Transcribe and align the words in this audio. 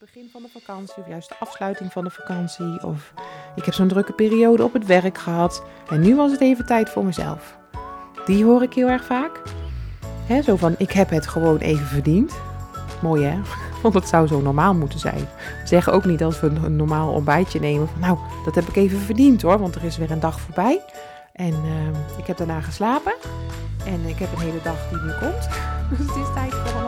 begin 0.00 0.28
van 0.32 0.42
de 0.42 0.48
vakantie 0.60 0.96
of 0.96 1.08
juist 1.08 1.28
de 1.28 1.34
afsluiting 1.38 1.92
van 1.92 2.04
de 2.04 2.10
vakantie. 2.10 2.82
Of 2.82 3.12
ik 3.54 3.64
heb 3.64 3.74
zo'n 3.74 3.88
drukke 3.88 4.12
periode 4.12 4.64
op 4.64 4.72
het 4.72 4.86
werk 4.86 5.18
gehad 5.18 5.62
en 5.88 6.00
nu 6.00 6.16
was 6.16 6.32
het 6.32 6.40
even 6.40 6.66
tijd 6.66 6.90
voor 6.90 7.04
mezelf. 7.04 7.58
Die 8.26 8.44
hoor 8.44 8.62
ik 8.62 8.74
heel 8.74 8.88
erg 8.88 9.04
vaak. 9.04 9.42
Hè, 10.26 10.42
zo 10.42 10.56
van, 10.56 10.74
ik 10.78 10.92
heb 10.92 11.10
het 11.10 11.26
gewoon 11.26 11.58
even 11.58 11.86
verdiend. 11.86 12.34
Mooi 13.02 13.24
hè? 13.24 13.40
Want 13.82 13.94
dat 13.94 14.08
zou 14.08 14.26
zo 14.26 14.40
normaal 14.40 14.74
moeten 14.74 14.98
zijn. 14.98 15.28
Zeggen 15.64 15.92
ook 15.92 16.04
niet 16.04 16.22
als 16.22 16.40
we 16.40 16.46
een 16.46 16.76
normaal 16.76 17.12
ontbijtje 17.12 17.60
nemen 17.60 17.88
van 17.88 18.00
nou, 18.00 18.18
dat 18.44 18.54
heb 18.54 18.64
ik 18.64 18.76
even 18.76 18.98
verdiend 18.98 19.42
hoor, 19.42 19.58
want 19.58 19.74
er 19.74 19.84
is 19.84 19.96
weer 19.96 20.10
een 20.10 20.20
dag 20.20 20.40
voorbij. 20.40 20.84
En 21.32 21.52
uh, 21.52 22.18
ik 22.18 22.26
heb 22.26 22.36
daarna 22.36 22.60
geslapen. 22.60 23.14
En 23.84 24.06
ik 24.06 24.18
heb 24.18 24.32
een 24.32 24.42
hele 24.42 24.62
dag 24.62 24.88
die 24.88 24.98
nu 24.98 25.12
komt. 25.20 25.48
Dus 25.90 25.98
het 25.98 26.16
is 26.16 26.32
tijd 26.34 26.54
voor 26.54 26.87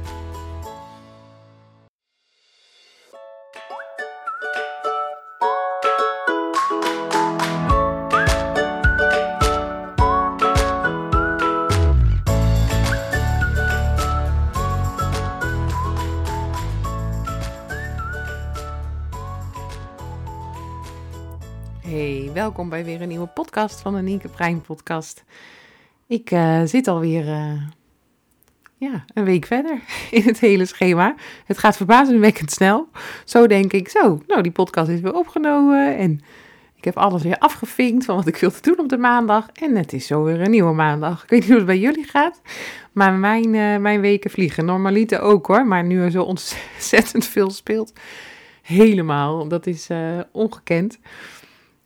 Welkom 22.61 22.79
bij 22.79 22.91
weer 22.91 23.01
een 23.01 23.07
nieuwe 23.07 23.27
podcast 23.27 23.81
van 23.81 23.95
de 23.95 24.01
Nienke 24.01 24.27
Brein 24.27 24.61
podcast. 24.61 25.23
Ik 26.07 26.31
uh, 26.31 26.61
zit 26.65 26.87
alweer 26.87 27.25
uh, 27.25 27.61
ja, 28.77 29.05
een 29.13 29.23
week 29.23 29.45
verder 29.45 29.81
in 30.11 30.21
het 30.21 30.39
hele 30.39 30.65
schema. 30.65 31.15
Het 31.45 31.57
gaat 31.57 31.77
verbazingwekkend 31.77 32.51
snel. 32.51 32.87
Zo 33.25 33.47
denk 33.47 33.73
ik, 33.73 33.89
zo, 33.89 34.21
nou 34.27 34.41
die 34.41 34.51
podcast 34.51 34.89
is 34.89 34.99
weer 34.99 35.13
opgenomen 35.13 35.97
en 35.97 36.21
ik 36.75 36.83
heb 36.83 36.97
alles 36.97 37.23
weer 37.23 37.37
afgevinkt 37.37 38.05
van 38.05 38.15
wat 38.15 38.27
ik 38.27 38.37
wilde 38.37 38.61
doen 38.61 38.79
op 38.79 38.89
de 38.89 38.97
maandag. 38.97 39.49
En 39.53 39.75
het 39.75 39.93
is 39.93 40.07
zo 40.07 40.23
weer 40.23 40.41
een 40.41 40.51
nieuwe 40.51 40.73
maandag. 40.73 41.23
Ik 41.23 41.29
weet 41.29 41.39
niet 41.39 41.49
hoe 41.49 41.57
het 41.57 41.65
bij 41.65 41.79
jullie 41.79 42.07
gaat, 42.07 42.41
maar 42.91 43.13
mijn, 43.13 43.53
uh, 43.53 43.77
mijn 43.77 44.01
weken 44.01 44.31
vliegen. 44.31 44.65
Normaliter 44.65 45.19
ook 45.19 45.47
hoor, 45.47 45.65
maar 45.65 45.83
nu 45.83 46.01
er 46.01 46.11
zo 46.11 46.23
ontzettend 46.23 47.25
veel 47.25 47.49
speelt, 47.49 47.93
helemaal. 48.61 49.47
Dat 49.47 49.67
is 49.67 49.87
ongekend. 50.31 50.99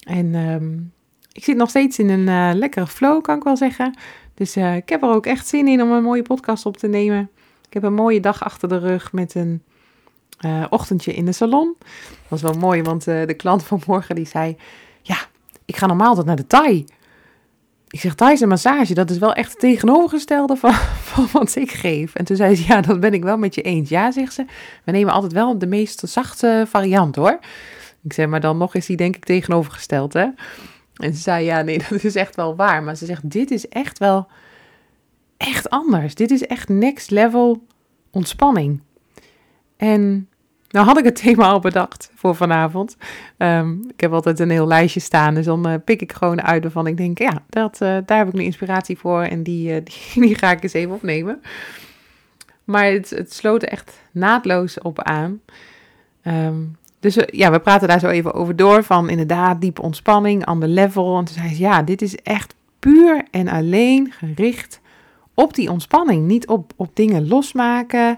En 0.06 0.36
um, 0.36 0.94
ik 1.32 1.44
zit 1.44 1.58
nog 1.58 1.70
steeds 1.70 2.00
in 2.00 2.10
een 2.10 2.28
uh, 2.28 2.58
lekkere 2.60 2.88
flow, 2.88 3.22
kan 3.22 3.38
ik 3.38 3.44
wel 3.44 3.58
zeggen. 3.58 3.98
Dus 4.34 4.58
uh, 4.58 4.76
ik 4.76 4.90
heb 4.90 5.04
er 5.04 5.10
ook 5.10 5.26
echt 5.26 5.48
zin 5.48 5.68
in 5.68 5.82
om 5.82 5.92
een 5.92 6.04
mooie 6.04 6.22
podcast 6.22 6.66
op 6.66 6.78
te 6.78 6.88
nemen. 6.88 7.30
Ik 7.68 7.74
heb 7.74 7.84
een 7.84 7.94
mooie 7.94 8.20
dag 8.20 8.44
achter 8.44 8.70
de 8.70 8.78
rug 8.78 9.12
met 9.12 9.36
een 9.36 9.64
uh, 10.46 10.66
ochtendje 10.70 11.14
in 11.14 11.26
de 11.26 11.32
salon. 11.32 11.76
Dat 11.80 12.28
was 12.28 12.42
wel 12.42 12.54
mooi, 12.54 12.82
want 12.82 13.04
de 13.04 13.34
klant 13.38 13.64
van 13.64 13.82
morgen 13.88 14.16
die 14.16 14.28
zei... 14.28 14.58
Ja, 15.02 15.18
ik 15.66 15.76
ga 15.76 15.86
normaal 15.86 16.08
altijd 16.08 16.26
naar 16.26 16.36
de 16.36 16.48
Thai. 16.48 16.86
Ik 17.90 18.00
zeg, 18.00 18.16
Thai 18.16 18.34
is 18.34 18.42
een 18.42 18.48
massage. 18.48 18.94
Dat 18.94 19.10
is 19.10 19.18
wel 19.18 19.34
echt 19.34 19.50
het 19.50 19.60
tegenovergestelde 19.60 20.56
van, 20.56 20.74
van 21.14 21.28
wat 21.32 21.56
ik 21.56 21.72
geef. 21.72 22.16
En 22.16 22.26
toen 22.26 22.36
zei 22.36 22.56
ze, 22.56 22.64
ja, 22.68 22.82
dat 22.82 23.00
ben 23.00 23.14
ik 23.14 23.24
wel 23.24 23.38
met 23.38 23.56
je 23.56 23.62
eens. 23.62 23.90
Ja, 23.90 24.12
zegt 24.12 24.34
ze, 24.34 24.46
we 24.84 24.92
nemen 24.92 25.14
altijd 25.14 25.34
wel 25.34 25.58
de 25.58 25.68
meest 25.68 26.02
zachte 26.06 26.66
variant 26.68 27.16
hoor. 27.16 27.40
Ik 28.06 28.14
zei, 28.14 28.28
maar 28.28 28.40
dan 28.40 28.58
nog 28.58 28.76
is 28.76 28.86
die 28.86 28.98
denk 28.98 29.16
ik 29.16 29.26
tegenovergesteld, 29.26 30.14
hè? 30.14 30.28
En 30.96 31.14
ze 31.14 31.22
zei, 31.22 31.46
ja, 31.46 31.62
nee, 31.62 31.78
dat 31.90 32.04
is 32.04 32.16
echt 32.16 32.36
wel 32.36 32.56
waar. 32.56 32.84
Maar 32.84 32.96
ze 32.96 33.06
zegt, 33.06 33.30
dit 33.32 33.52
is 33.52 33.68
echt 33.68 34.00
wel 34.00 34.28
echt 35.38 35.70
anders. 35.70 36.16
Dit 36.16 36.32
is 36.32 36.46
echt 36.46 36.70
next 36.70 37.12
level 37.12 37.66
ontspanning. 38.12 38.82
En 39.78 40.30
nou 40.70 40.86
had 40.86 40.98
ik 40.98 41.06
het 41.06 41.16
thema 41.16 41.48
al 41.48 41.60
bedacht 41.60 42.12
voor 42.16 42.36
vanavond. 42.36 42.98
Um, 43.38 43.84
ik 43.94 44.00
heb 44.00 44.14
altijd 44.14 44.40
een 44.40 44.50
heel 44.50 44.68
lijstje 44.68 45.00
staan, 45.00 45.34
dus 45.34 45.46
dan 45.46 45.70
uh, 45.70 45.76
pik 45.86 46.02
ik 46.02 46.14
gewoon 46.14 46.42
uit 46.42 46.64
waarvan 46.64 46.88
ik 46.88 46.98
denk, 46.98 47.18
ja, 47.18 47.44
dat, 47.50 47.82
uh, 47.82 47.98
daar 48.06 48.18
heb 48.18 48.28
ik 48.28 48.34
nu 48.34 48.44
inspiratie 48.44 48.98
voor 48.98 49.22
en 49.22 49.44
die, 49.44 49.70
uh, 49.70 49.82
die, 50.14 50.24
die, 50.24 50.36
ga 50.36 50.52
ik 50.52 50.64
eens 50.64 50.74
even 50.74 50.94
opnemen. 50.94 51.42
Maar 52.64 52.86
het, 52.86 53.10
het 53.10 53.34
sloot 53.34 53.64
echt 53.64 54.02
naadloos 54.12 54.80
op 54.80 55.02
aan. 55.02 55.42
Um, 56.24 56.78
dus 57.06 57.26
ja, 57.26 57.52
we 57.52 57.60
praten 57.60 57.88
daar 57.88 58.00
zo 58.00 58.08
even 58.08 58.34
over 58.34 58.56
door 58.56 58.84
van 58.84 59.10
inderdaad 59.10 59.62
diepe 59.62 59.82
ontspanning, 59.82 60.46
ander 60.46 60.70
level. 60.70 61.18
En 61.18 61.26
toen 61.26 61.36
zei 61.36 61.54
ze, 61.54 61.60
ja, 61.60 61.84
dit 61.84 62.02
is 62.02 62.16
echt 62.16 62.56
puur 62.80 63.26
en 63.32 63.48
alleen 63.48 64.12
gericht 64.12 64.82
op 65.34 65.54
die 65.54 65.72
ontspanning. 65.72 66.28
Niet 66.28 66.48
op, 66.48 66.74
op 66.76 66.96
dingen 66.96 67.28
losmaken, 67.28 68.18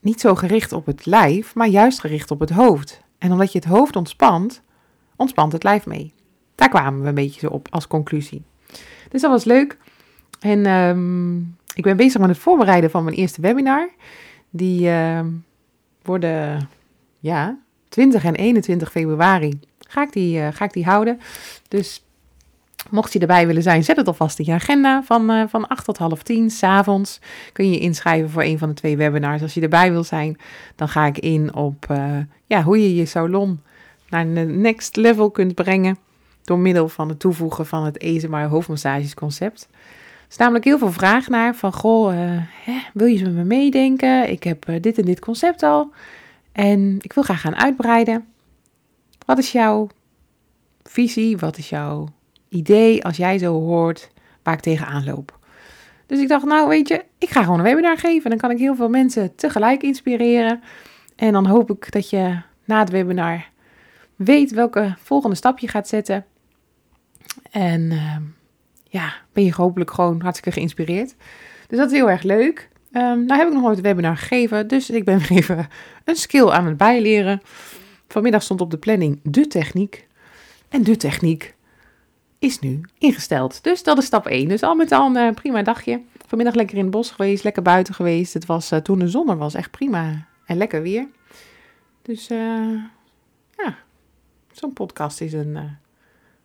niet 0.00 0.20
zo 0.20 0.34
gericht 0.34 0.72
op 0.72 0.86
het 0.86 1.06
lijf, 1.06 1.54
maar 1.54 1.66
juist 1.66 2.00
gericht 2.00 2.30
op 2.30 2.40
het 2.40 2.50
hoofd. 2.50 3.02
En 3.18 3.32
omdat 3.32 3.52
je 3.52 3.58
het 3.58 3.68
hoofd 3.68 3.96
ontspant, 3.96 4.62
ontspant 5.16 5.52
het 5.52 5.62
lijf 5.62 5.86
mee. 5.86 6.12
Daar 6.54 6.68
kwamen 6.68 7.02
we 7.02 7.08
een 7.08 7.14
beetje 7.14 7.40
zo 7.40 7.48
op 7.48 7.68
als 7.70 7.86
conclusie. 7.86 8.42
Dus 9.08 9.20
dat 9.20 9.30
was 9.30 9.44
leuk. 9.44 9.78
En 10.40 10.66
um, 10.66 11.56
ik 11.74 11.82
ben 11.82 11.96
bezig 11.96 12.20
met 12.20 12.28
het 12.28 12.38
voorbereiden 12.38 12.90
van 12.90 13.04
mijn 13.04 13.16
eerste 13.16 13.40
webinar. 13.40 13.90
Die 14.50 14.88
uh, 14.88 15.20
worden, 16.02 16.68
ja, 17.18 17.58
20 17.94 18.24
en 18.24 18.34
21 18.34 18.90
februari 18.90 19.58
ga 19.88 20.02
ik 20.02 20.12
die, 20.12 20.38
uh, 20.38 20.48
ga 20.52 20.64
ik 20.64 20.72
die 20.72 20.84
houden. 20.84 21.20
Dus 21.68 22.04
mocht 22.90 23.12
je 23.12 23.18
erbij 23.18 23.46
willen 23.46 23.62
zijn, 23.62 23.84
zet 23.84 23.96
het 23.96 24.06
alvast 24.06 24.38
in 24.38 24.44
je 24.44 24.52
agenda. 24.52 25.02
Van, 25.02 25.30
uh, 25.30 25.42
van 25.48 25.68
8 25.68 25.84
tot 25.84 25.98
half 25.98 26.22
10 26.22 26.50
s'avonds 26.50 27.20
kun 27.52 27.64
je 27.64 27.72
je 27.72 27.78
inschrijven 27.78 28.30
voor 28.30 28.42
een 28.42 28.58
van 28.58 28.68
de 28.68 28.74
twee 28.74 28.96
webinars. 28.96 29.42
Als 29.42 29.54
je 29.54 29.60
erbij 29.60 29.92
wil 29.92 30.04
zijn, 30.04 30.36
dan 30.76 30.88
ga 30.88 31.06
ik 31.06 31.18
in 31.18 31.54
op 31.54 31.86
uh, 31.90 32.16
ja, 32.46 32.62
hoe 32.62 32.82
je 32.82 32.94
je 32.94 33.06
salon 33.06 33.60
naar 34.08 34.26
een 34.26 34.60
next 34.60 34.96
level 34.96 35.30
kunt 35.30 35.54
brengen. 35.54 35.98
Door 36.44 36.58
middel 36.58 36.88
van 36.88 37.08
het 37.08 37.20
toevoegen 37.20 37.66
van 37.66 37.84
het 37.84 38.04
ASMR 38.04 38.48
hoofdmassagesconcept. 38.48 39.68
Er 39.70 40.30
is 40.30 40.36
namelijk 40.36 40.64
heel 40.64 40.78
veel 40.78 40.92
vraag 40.92 41.28
naar 41.28 41.54
van, 41.54 41.72
goh, 41.72 42.12
hè, 42.64 42.78
wil 42.94 43.06
je 43.06 43.22
met 43.22 43.34
me 43.34 43.44
meedenken? 43.44 44.30
Ik 44.30 44.42
heb 44.42 44.66
dit 44.80 44.98
en 44.98 45.04
dit 45.04 45.20
concept 45.20 45.62
al. 45.62 45.92
En 46.54 46.98
ik 47.00 47.12
wil 47.12 47.22
graag 47.22 47.40
gaan 47.40 47.56
uitbreiden. 47.56 48.26
Wat 49.26 49.38
is 49.38 49.52
jouw 49.52 49.88
visie? 50.82 51.36
Wat 51.36 51.58
is 51.58 51.68
jouw 51.68 52.08
idee 52.48 53.04
als 53.04 53.16
jij 53.16 53.38
zo 53.38 53.52
hoort 53.52 54.10
waar 54.42 54.54
ik 54.54 54.60
tegenaan 54.60 55.04
loop? 55.04 55.38
Dus 56.06 56.20
ik 56.20 56.28
dacht, 56.28 56.44
nou 56.44 56.68
weet 56.68 56.88
je, 56.88 57.04
ik 57.18 57.30
ga 57.30 57.42
gewoon 57.42 57.58
een 57.58 57.64
webinar 57.64 57.98
geven. 57.98 58.30
Dan 58.30 58.38
kan 58.38 58.50
ik 58.50 58.58
heel 58.58 58.74
veel 58.74 58.88
mensen 58.88 59.34
tegelijk 59.34 59.82
inspireren. 59.82 60.62
En 61.16 61.32
dan 61.32 61.46
hoop 61.46 61.70
ik 61.70 61.92
dat 61.92 62.10
je 62.10 62.38
na 62.64 62.78
het 62.78 62.90
webinar 62.90 63.48
weet 64.16 64.50
welke 64.50 64.94
volgende 64.98 65.36
stap 65.36 65.58
je 65.58 65.68
gaat 65.68 65.88
zetten. 65.88 66.24
En 67.50 67.80
uh, 67.80 68.16
ja, 68.84 69.14
ben 69.32 69.44
je 69.44 69.54
hopelijk 69.54 69.90
gewoon 69.90 70.20
hartstikke 70.20 70.58
geïnspireerd. 70.58 71.14
Dus 71.68 71.78
dat 71.78 71.90
is 71.90 71.96
heel 71.96 72.10
erg 72.10 72.22
leuk. 72.22 72.68
Um, 72.96 73.24
nou 73.24 73.38
heb 73.38 73.48
ik 73.48 73.54
nog 73.54 73.62
nooit 73.62 73.76
een 73.76 73.82
webinar 73.82 74.16
gegeven, 74.16 74.68
dus 74.68 74.90
ik 74.90 75.04
ben 75.04 75.20
even 75.30 75.68
een 76.04 76.16
skill 76.16 76.48
aan 76.48 76.66
het 76.66 76.76
bijleren. 76.76 77.40
Vanmiddag 78.08 78.42
stond 78.42 78.60
op 78.60 78.70
de 78.70 78.78
planning 78.78 79.20
de 79.22 79.46
techniek. 79.46 80.06
En 80.68 80.82
de 80.82 80.96
techniek 80.96 81.54
is 82.38 82.58
nu 82.58 82.80
ingesteld. 82.98 83.62
Dus 83.62 83.82
dat 83.82 83.98
is 83.98 84.04
stap 84.04 84.26
1. 84.26 84.48
Dus 84.48 84.62
al 84.62 84.74
met 84.74 84.92
al 84.92 85.06
een 85.06 85.28
uh, 85.28 85.34
prima 85.34 85.62
dagje. 85.62 86.00
Vanmiddag 86.26 86.54
lekker 86.54 86.76
in 86.76 86.82
het 86.82 86.90
bos 86.90 87.10
geweest, 87.10 87.44
lekker 87.44 87.62
buiten 87.62 87.94
geweest. 87.94 88.34
Het 88.34 88.46
was 88.46 88.72
uh, 88.72 88.78
toen 88.78 88.98
de 88.98 89.08
zon 89.08 89.30
er 89.30 89.36
was, 89.36 89.54
echt 89.54 89.70
prima 89.70 90.26
en 90.46 90.56
lekker 90.56 90.82
weer. 90.82 91.08
Dus 92.02 92.30
uh, 92.30 92.82
ja, 93.56 93.76
zo'n 94.52 94.72
podcast 94.72 95.20
is 95.20 95.32
een 95.32 95.58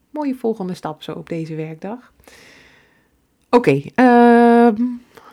mooie 0.10 0.36
volgende 0.36 0.74
stap 0.74 1.04
zo 1.04 1.12
op 1.12 1.30
deze 1.30 1.56
werkdag. 1.56 2.14
Oké, 3.50 3.70
okay, 3.70 3.92
ehm, 3.96 4.84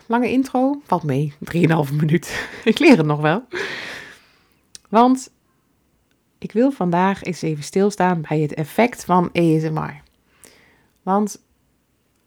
lange 0.07 0.31
intro, 0.31 0.81
valt 0.83 1.03
mee, 1.03 1.33
3,5 1.53 1.93
minuut. 1.93 2.49
ik 2.63 2.79
leer 2.79 2.97
het 2.97 3.05
nog 3.05 3.21
wel. 3.21 3.43
Want 4.89 5.31
ik 6.37 6.51
wil 6.51 6.71
vandaag 6.71 7.23
eens 7.23 7.41
even 7.41 7.63
stilstaan 7.63 8.21
bij 8.21 8.39
het 8.39 8.53
effect 8.53 9.05
van 9.05 9.29
ASMR. 9.33 10.01
Want 11.01 11.41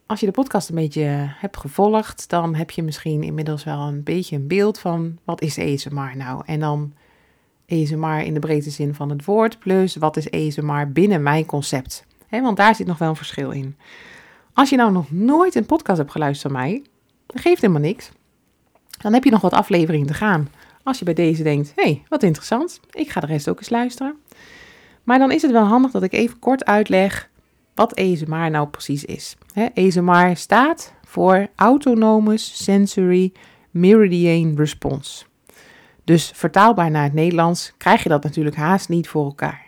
als 0.07 0.21
je 0.21 0.27
de 0.27 0.33
podcast 0.33 0.69
een 0.69 0.75
beetje 0.75 1.33
hebt 1.37 1.57
gevolgd, 1.57 2.29
dan 2.29 2.55
heb 2.55 2.71
je 2.71 2.83
misschien 2.83 3.23
inmiddels 3.23 3.65
wel 3.65 3.81
een 3.81 4.03
beetje 4.03 4.37
een 4.37 4.47
beeld 4.47 4.79
van 4.79 5.19
wat 5.25 5.43
is 5.43 5.59
ASMR 5.59 6.17
nou? 6.17 6.43
En 6.47 6.61
dan 6.61 6.93
ASMR 7.69 8.21
in 8.23 8.35
de 8.35 8.41
breedste 8.41 8.71
zin 8.71 8.95
van 8.95 9.11
het 9.11 9.25
woord, 9.25 9.59
plus 9.59 9.97
wat 9.97 10.17
is 10.17 10.31
ASMR 10.31 10.93
binnen 10.93 11.23
mijn 11.23 11.47
concept? 11.47 12.07
Want 12.31 12.57
daar 12.57 12.75
zit 12.75 12.87
nog 12.87 12.99
wel 12.99 13.09
een 13.09 13.17
verschil 13.17 13.51
in. 13.51 13.77
Als 14.53 14.71
je 14.71 14.77
nou 14.77 14.93
nog 14.93 15.11
nooit 15.11 15.55
een 15.55 15.67
podcast 15.67 15.99
hebt 15.99 16.11
geluisterd 16.11 16.53
van 16.53 16.61
mij, 16.61 16.83
geeft 17.35 17.61
helemaal 17.61 17.83
niks. 17.83 18.11
Dan 19.01 19.13
heb 19.13 19.25
je 19.25 19.31
nog 19.31 19.41
wat 19.41 19.53
afleveringen 19.53 20.07
te 20.07 20.15
gaan. 20.15 20.49
Als 20.83 20.99
je 20.99 21.05
bij 21.05 21.15
deze 21.15 21.43
denkt, 21.43 21.73
hé, 21.77 21.83
hey, 21.83 22.03
wat 22.09 22.23
interessant, 22.23 22.81
ik 22.91 23.11
ga 23.11 23.21
de 23.21 23.27
rest 23.27 23.49
ook 23.49 23.59
eens 23.59 23.71
luisteren. 23.71 24.17
Maar 25.03 25.19
dan 25.19 25.33
is 25.33 25.43
het 25.43 25.51
wel 25.51 25.65
handig 25.65 25.91
dat 25.91 26.03
ik 26.03 26.13
even 26.13 26.39
kort 26.39 26.65
uitleg 26.65 27.31
wat 27.75 27.97
ASMR 27.97 28.51
nou 28.51 28.69
precies 28.69 29.05
is. 29.05 29.37
He, 29.53 29.69
ASMR 29.75 30.37
staat 30.37 30.95
voor 31.07 31.49
Autonomous 31.57 32.65
Sensory 32.65 33.33
Meridian 33.71 34.57
Response. 34.57 35.25
Dus 36.05 36.33
vertaalbaar 36.35 36.91
naar 36.91 37.03
het 37.03 37.13
Nederlands 37.13 37.73
krijg 37.77 38.03
je 38.03 38.09
dat 38.09 38.23
natuurlijk 38.23 38.57
haast 38.57 38.89
niet 38.89 39.09
voor 39.09 39.25
elkaar. 39.25 39.67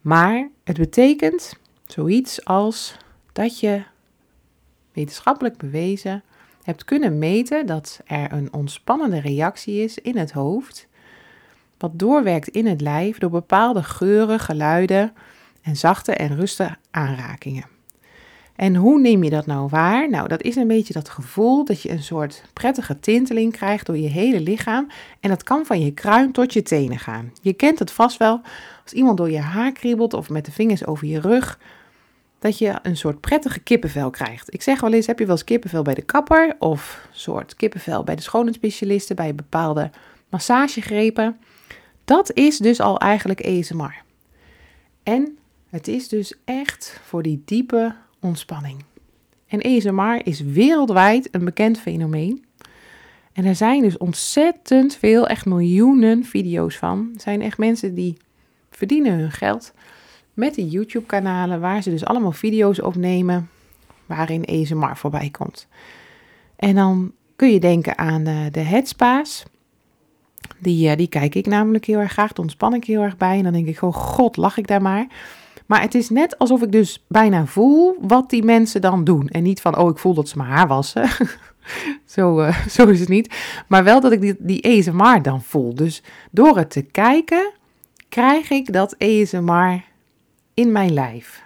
Maar 0.00 0.48
het 0.64 0.78
betekent 0.78 1.54
zoiets 1.86 2.44
als 2.44 2.96
dat 3.32 3.60
je 3.60 3.82
wetenschappelijk 4.92 5.56
bewezen 5.56 6.22
hebt 6.66 6.84
kunnen 6.84 7.18
meten 7.18 7.66
dat 7.66 8.00
er 8.04 8.32
een 8.32 8.52
ontspannende 8.52 9.20
reactie 9.20 9.82
is 9.82 9.98
in 9.98 10.16
het 10.16 10.32
hoofd, 10.32 10.88
wat 11.78 11.98
doorwerkt 11.98 12.48
in 12.48 12.66
het 12.66 12.80
lijf 12.80 13.18
door 13.18 13.30
bepaalde 13.30 13.82
geuren, 13.82 14.40
geluiden 14.40 15.12
en 15.62 15.76
zachte 15.76 16.12
en 16.12 16.36
rustige 16.36 16.76
aanrakingen. 16.90 17.64
En 18.56 18.74
hoe 18.74 19.00
neem 19.00 19.24
je 19.24 19.30
dat 19.30 19.46
nou 19.46 19.68
waar? 19.68 20.10
Nou, 20.10 20.28
dat 20.28 20.42
is 20.42 20.56
een 20.56 20.66
beetje 20.66 20.92
dat 20.92 21.08
gevoel 21.08 21.64
dat 21.64 21.82
je 21.82 21.90
een 21.90 22.02
soort 22.02 22.42
prettige 22.52 23.00
tinteling 23.00 23.52
krijgt 23.52 23.86
door 23.86 23.98
je 23.98 24.08
hele 24.08 24.40
lichaam. 24.40 24.86
En 25.20 25.30
dat 25.30 25.42
kan 25.42 25.66
van 25.66 25.80
je 25.80 25.90
kruin 25.90 26.32
tot 26.32 26.52
je 26.52 26.62
tenen 26.62 26.98
gaan. 26.98 27.32
Je 27.42 27.52
kent 27.52 27.78
het 27.78 27.90
vast 27.90 28.16
wel 28.16 28.40
als 28.82 28.92
iemand 28.92 29.16
door 29.16 29.30
je 29.30 29.38
haar 29.38 29.72
kriebelt 29.72 30.14
of 30.14 30.30
met 30.30 30.44
de 30.44 30.52
vingers 30.52 30.86
over 30.86 31.06
je 31.06 31.20
rug. 31.20 31.58
Dat 32.38 32.58
je 32.58 32.78
een 32.82 32.96
soort 32.96 33.20
prettige 33.20 33.60
kippenvel 33.60 34.10
krijgt. 34.10 34.54
Ik 34.54 34.62
zeg 34.62 34.80
wel 34.80 34.92
eens: 34.92 35.06
heb 35.06 35.18
je 35.18 35.26
wel 35.26 35.34
eens 35.34 35.44
kippenvel 35.44 35.82
bij 35.82 35.94
de 35.94 36.02
kapper? 36.02 36.56
Of 36.58 37.08
soort 37.10 37.56
kippenvel 37.56 38.04
bij 38.04 38.16
de 38.16 38.22
schoonheidsspecialisten, 38.22 39.16
bij 39.16 39.34
bepaalde 39.34 39.90
massagegrepen? 40.28 41.38
Dat 42.04 42.32
is 42.32 42.58
dus 42.58 42.80
al 42.80 42.98
eigenlijk 42.98 43.46
ASMR. 43.46 44.02
En 45.02 45.38
het 45.70 45.88
is 45.88 46.08
dus 46.08 46.34
echt 46.44 47.00
voor 47.04 47.22
die 47.22 47.42
diepe 47.44 47.94
ontspanning. 48.20 48.84
En 49.46 49.62
ASMR 49.62 50.26
is 50.26 50.40
wereldwijd 50.40 51.28
een 51.30 51.44
bekend 51.44 51.78
fenomeen. 51.78 52.44
En 53.32 53.44
er 53.44 53.54
zijn 53.54 53.82
dus 53.82 53.98
ontzettend 53.98 54.96
veel, 54.96 55.26
echt 55.26 55.46
miljoenen 55.46 56.24
video's 56.24 56.76
van. 56.76 57.10
Er 57.14 57.20
zijn 57.20 57.42
echt 57.42 57.58
mensen 57.58 57.94
die 57.94 58.16
verdienen 58.70 59.18
hun 59.18 59.32
geld 59.32 59.72
met 60.36 60.54
die 60.54 60.68
YouTube-kanalen, 60.68 61.60
waar 61.60 61.82
ze 61.82 61.90
dus 61.90 62.04
allemaal 62.04 62.32
video's 62.32 62.82
opnemen 62.82 63.48
waarin 64.06 64.44
ASMR 64.44 64.96
voorbij 64.96 65.30
komt. 65.30 65.68
En 66.56 66.74
dan 66.74 67.12
kun 67.36 67.52
je 67.52 67.60
denken 67.60 67.98
aan 67.98 68.24
de, 68.24 68.48
de 68.50 68.60
headspa's. 68.60 69.44
Die, 70.58 70.88
eh, 70.88 70.96
die 70.96 71.08
kijk 71.08 71.34
ik 71.34 71.46
namelijk 71.46 71.84
heel 71.84 71.98
erg 71.98 72.12
graag, 72.12 72.32
daar 72.32 72.44
ontspan 72.44 72.74
ik 72.74 72.84
heel 72.84 73.02
erg 73.02 73.16
bij. 73.16 73.36
En 73.36 73.42
dan 73.42 73.52
denk 73.52 73.66
ik, 73.66 73.82
oh 73.82 73.94
god, 73.94 74.36
lach 74.36 74.56
ik 74.56 74.66
daar 74.66 74.82
maar. 74.82 75.06
Maar 75.66 75.80
het 75.80 75.94
is 75.94 76.10
net 76.10 76.38
alsof 76.38 76.62
ik 76.62 76.72
dus 76.72 77.04
bijna 77.08 77.46
voel 77.46 77.96
wat 78.00 78.30
die 78.30 78.42
mensen 78.42 78.80
dan 78.80 79.04
doen. 79.04 79.28
En 79.28 79.42
niet 79.42 79.60
van, 79.60 79.78
oh, 79.78 79.90
ik 79.90 79.98
voel 79.98 80.14
dat 80.14 80.28
ze 80.28 80.36
mijn 80.36 80.50
haar 80.50 80.66
wassen. 80.66 81.08
zo, 82.14 82.40
uh, 82.40 82.66
zo 82.76 82.86
is 82.86 83.00
het 83.00 83.08
niet. 83.08 83.34
Maar 83.68 83.84
wel 83.84 84.00
dat 84.00 84.12
ik 84.12 84.20
die, 84.20 84.36
die 84.38 84.78
ASMR 84.78 85.22
dan 85.22 85.42
voel. 85.42 85.74
Dus 85.74 86.02
door 86.30 86.56
het 86.56 86.70
te 86.70 86.82
kijken, 86.82 87.52
krijg 88.08 88.50
ik 88.50 88.72
dat 88.72 88.98
ASMR 88.98 89.82
in 90.56 90.72
mijn 90.72 90.92
lijf. 90.92 91.42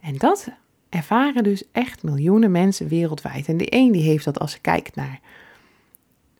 En 0.00 0.16
dat 0.16 0.48
ervaren 0.88 1.42
dus 1.42 1.64
echt 1.72 2.02
miljoenen 2.02 2.50
mensen 2.50 2.88
wereldwijd. 2.88 3.48
En 3.48 3.56
de 3.56 3.74
een 3.74 3.92
die 3.92 4.02
heeft 4.02 4.24
dat 4.24 4.38
als 4.38 4.52
ze 4.52 4.60
kijkt 4.60 4.94
naar 4.94 5.20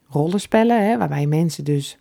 rollenspellen, 0.08 0.88
hè, 0.88 0.98
waarbij 0.98 1.26
mensen 1.26 1.64
dus 1.64 1.96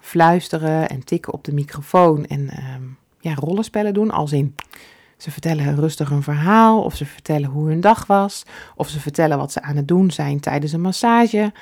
fluisteren 0.00 0.88
en 0.88 1.04
tikken 1.04 1.32
op 1.32 1.44
de 1.44 1.52
microfoon 1.52 2.26
en 2.26 2.40
um, 2.74 2.96
ja, 3.20 3.34
rollenspellen 3.34 3.94
doen. 3.94 4.10
Als 4.10 4.32
in 4.32 4.54
ze 5.16 5.30
vertellen 5.30 5.76
rustig 5.76 6.10
een 6.10 6.22
verhaal, 6.22 6.82
of 6.82 6.96
ze 6.96 7.06
vertellen 7.06 7.50
hoe 7.50 7.68
hun 7.68 7.80
dag 7.80 8.06
was, 8.06 8.42
of 8.76 8.88
ze 8.88 9.00
vertellen 9.00 9.38
wat 9.38 9.52
ze 9.52 9.62
aan 9.62 9.76
het 9.76 9.88
doen 9.88 10.10
zijn 10.10 10.40
tijdens 10.40 10.72
een 10.72 10.80
massage, 10.80 11.52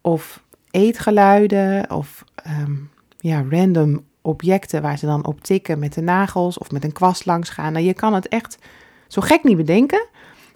of 0.00 0.42
eetgeluiden, 0.70 1.90
of 1.90 2.24
um, 2.46 2.90
ja, 3.18 3.44
random 3.50 4.04
objecten 4.28 4.82
waar 4.82 4.98
ze 4.98 5.06
dan 5.06 5.26
op 5.26 5.40
tikken 5.40 5.78
met 5.78 5.92
de 5.92 6.00
nagels 6.00 6.58
of 6.58 6.70
met 6.70 6.84
een 6.84 6.92
kwast 6.92 7.26
langs 7.26 7.48
gaan. 7.50 7.72
Nou, 7.72 7.84
je 7.84 7.94
kan 7.94 8.14
het 8.14 8.28
echt 8.28 8.58
zo 9.06 9.20
gek 9.20 9.44
niet 9.44 9.56
bedenken. 9.56 10.06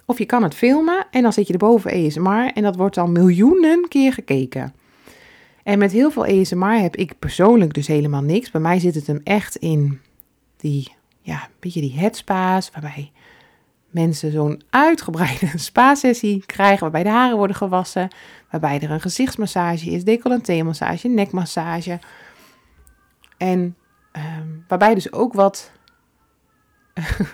Of 0.05 0.17
je 0.17 0.25
kan 0.25 0.43
het 0.43 0.55
filmen 0.55 1.05
en 1.11 1.21
dan 1.21 1.33
zit 1.33 1.47
je 1.47 1.53
erboven 1.53 1.91
ASMR 1.91 2.51
en 2.53 2.63
dat 2.63 2.75
wordt 2.75 2.95
dan 2.95 3.11
miljoenen 3.11 3.87
keer 3.87 4.13
gekeken. 4.13 4.73
En 5.63 5.79
met 5.79 5.91
heel 5.91 6.11
veel 6.11 6.25
ASMR 6.25 6.81
heb 6.81 6.95
ik 6.95 7.19
persoonlijk 7.19 7.73
dus 7.73 7.87
helemaal 7.87 8.21
niks. 8.21 8.51
Bij 8.51 8.61
mij 8.61 8.79
zit 8.79 8.95
het 8.95 9.07
hem 9.07 9.21
echt 9.23 9.55
in 9.55 9.99
die, 10.57 10.93
ja, 11.21 11.47
beetje 11.59 11.81
die 11.81 11.93
headspa's, 11.99 12.69
waarbij 12.71 13.11
mensen 13.89 14.31
zo'n 14.31 14.61
uitgebreide 14.69 15.47
spa-sessie 15.69 16.45
krijgen, 16.45 16.79
waarbij 16.79 17.03
de 17.03 17.09
haren 17.09 17.37
worden 17.37 17.55
gewassen, 17.55 18.07
waarbij 18.49 18.79
er 18.79 18.91
een 18.91 19.01
gezichtsmassage 19.01 19.89
is, 19.89 20.03
decolleté-massage, 20.03 21.07
nekmassage. 21.07 21.99
En 23.43 23.75
um, 24.11 24.65
waarbij 24.67 24.93
dus 24.93 25.11
ook 25.11 25.33
wat. 25.33 25.71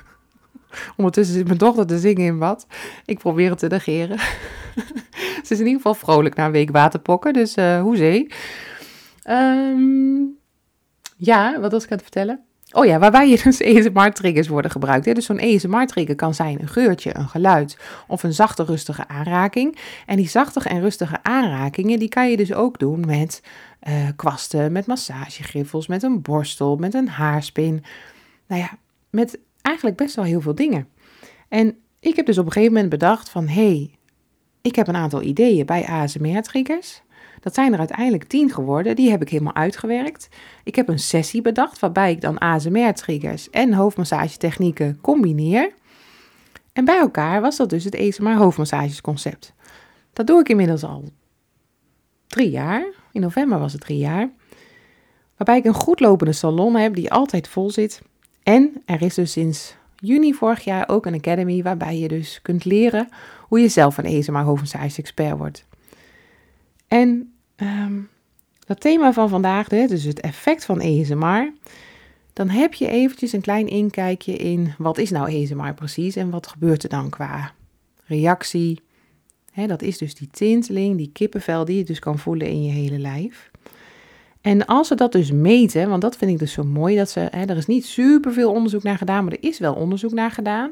Ondertussen 0.98 1.36
zit 1.36 1.46
mijn 1.46 1.58
dochter 1.58 1.86
te 1.86 2.00
zingen 2.00 2.26
in 2.26 2.38
wat. 2.38 2.68
Ik 3.06 3.18
probeer 3.18 3.50
het 3.50 3.60
te 3.60 3.68
negeren. 3.68 4.18
Ze 5.46 5.54
is 5.54 5.60
in 5.60 5.66
ieder 5.66 5.76
geval 5.76 5.94
vrolijk 5.94 6.36
na 6.36 6.46
een 6.46 6.52
week 6.52 6.72
waterpokken, 6.72 7.34
dus 7.34 7.58
uh, 7.58 7.82
hoezee. 7.82 8.32
Um, 9.30 10.38
ja, 11.18 11.60
wat 11.60 11.72
was 11.72 11.84
ik 11.84 11.92
aan 11.92 11.98
het 11.98 12.06
vertellen? 12.06 12.44
Oh 12.72 12.86
ja, 12.86 13.00
waarbij 13.00 13.30
je 13.30 13.42
dus 13.44 13.64
ASMR-triggers 13.64 14.48
worden 14.48 14.72
gebruikt. 14.72 15.06
Hè? 15.06 15.14
Dus 15.14 15.26
zo'n 15.26 15.40
ASMR-trigger 15.40 16.16
kan 16.16 16.34
zijn 16.34 16.62
een 16.62 16.68
geurtje, 16.68 17.18
een 17.18 17.30
geluid 17.30 17.78
of 18.08 18.24
een 18.24 18.34
zachte, 18.34 18.64
rustige 18.64 19.08
aanraking. 19.08 19.78
En 20.06 20.16
die 20.16 20.30
zachte 20.30 20.70
en 20.70 20.82
rustige 20.82 21.24
aanrakingen, 21.24 22.00
die 22.00 22.10
kan 22.10 22.30
je 22.30 22.38
dus 22.38 22.54
ook 22.54 22.80
doen 22.80 23.06
met 23.06 23.42
uh, 23.88 24.08
kwasten, 24.16 24.72
met 24.72 24.86
massagegriffels, 24.86 25.88
met 25.88 26.04
een 26.04 26.22
borstel, 26.22 26.76
met 26.76 26.94
een 26.94 27.08
haarspin. 27.08 27.84
Nou 28.48 28.62
ja, 28.62 28.78
met 29.10 29.40
eigenlijk 29.62 29.98
best 29.98 30.16
wel 30.16 30.26
heel 30.26 30.42
veel 30.42 30.56
dingen. 30.56 30.88
En 31.48 31.78
ik 32.00 32.16
heb 32.16 32.26
dus 32.26 32.38
op 32.38 32.46
een 32.46 32.52
gegeven 32.52 32.74
moment 32.74 32.92
bedacht 32.92 33.30
van, 33.30 33.48
hé, 33.48 33.54
hey, 33.54 33.92
ik 34.62 34.76
heb 34.76 34.88
een 34.88 34.96
aantal 34.96 35.22
ideeën 35.22 35.66
bij 35.66 35.86
ASMR-triggers. 35.86 37.02
Dat 37.40 37.54
zijn 37.54 37.74
er 37.74 37.80
uiteindelijk 37.80 38.24
tien 38.24 38.52
geworden. 38.52 38.96
Die 38.96 39.10
heb 39.10 39.22
ik 39.22 39.30
helemaal 39.30 39.56
uitgewerkt. 39.56 40.30
Ik 40.64 40.76
heb 40.76 40.88
een 40.88 41.00
sessie 41.00 41.42
bedacht 41.42 41.80
waarbij 41.80 42.12
ik 42.12 42.22
dan 42.22 42.38
ASMR-triggers 42.38 43.50
en 43.50 43.74
hoofdmassagetechnieken 43.74 45.02
combineer. 45.02 45.74
En 46.74 46.86
bij 46.86 46.98
elkaar 46.98 47.42
was 47.42 47.58
dat 47.58 47.70
dus 47.70 47.84
het 47.84 47.98
ASMR 47.98 48.36
hoofdmassagesconcept. 48.36 49.54
Dat 50.14 50.28
doe 50.28 50.40
ik 50.40 50.50
inmiddels 50.50 50.84
al 50.84 51.04
drie 52.28 52.50
jaar. 52.50 52.86
In 53.12 53.22
november 53.22 53.60
was 53.60 53.74
het 53.74 53.82
drie 53.82 53.98
jaar. 53.98 54.30
Waarbij 55.38 55.58
ik 55.58 55.66
een 55.66 55.74
goed 55.74 56.00
lopende 56.00 56.34
salon 56.34 56.76
heb 56.76 56.96
die 56.96 57.12
altijd 57.12 57.48
vol 57.48 57.72
zit. 57.72 58.02
En 58.44 58.82
er 58.86 59.02
is 59.02 59.14
dus 59.14 59.32
sinds 59.32 59.76
juni 59.96 60.34
vorig 60.34 60.64
jaar 60.64 60.90
ook 60.90 61.06
een 61.06 61.14
academy 61.14 61.62
waarbij 61.62 62.00
je 62.00 62.08
dus 62.08 62.40
kunt 62.42 62.66
leren 62.66 63.10
hoe 63.48 63.60
je 63.60 63.68
zelf 63.68 63.98
een 63.98 64.18
ASMR 64.18 64.44
hoofdmassage 64.44 64.98
expert 64.98 65.38
wordt. 65.38 65.66
En 66.88 67.34
um, 67.56 68.10
dat 68.66 68.80
thema 68.80 69.14
van 69.14 69.30
vandaag, 69.30 69.68
dus 69.68 70.04
het 70.04 70.20
effect 70.20 70.66
van 70.66 70.82
ASMR, 70.82 71.54
dan 72.34 72.50
heb 72.50 72.74
je 72.74 72.88
eventjes 72.88 73.34
een 73.34 73.42
klein 73.42 73.68
inkijkje 73.68 74.36
in 74.36 74.74
wat 74.78 74.98
is 74.98 75.10
nou 75.10 75.44
ASMR 75.44 75.74
precies 75.74 76.16
en 76.16 76.30
wat 76.30 76.48
gebeurt 76.48 76.84
er 76.84 76.90
dan 76.90 77.10
qua 77.10 77.52
reactie. 78.06 78.82
Dat 79.54 79.82
is 79.82 79.98
dus 79.98 80.16
die 80.16 80.30
tinteling, 80.32 80.98
die 80.98 81.10
kippenvel 81.14 81.66
die 81.66 81.78
je 81.78 81.84
dus 81.84 82.00
kan 82.00 82.20
voelen 82.20 82.48
in 82.48 82.64
je 82.64 82.72
hele 82.72 83.00
lijf. 83.00 83.52
En 84.42 84.66
als 84.66 84.90
we 84.90 84.96
dat 84.96 85.12
dus 85.12 85.32
meten, 85.32 85.90
want 85.90 86.02
dat 86.02 86.16
vind 86.16 86.32
ik 86.32 86.40
dus 86.40 86.52
zo 86.52 86.64
mooi, 86.64 86.96
dat 86.96 87.10
ze, 87.10 87.20
er 87.20 87.58
is 87.58 87.66
niet 87.66 87.86
superveel 87.86 88.52
onderzoek 88.52 88.84
naar 88.84 88.98
gedaan, 88.98 89.24
maar 89.24 89.34
er 89.34 89.44
is 89.44 89.60
wel 89.60 89.74
onderzoek 89.74 90.12
naar 90.12 90.32
gedaan. 90.32 90.72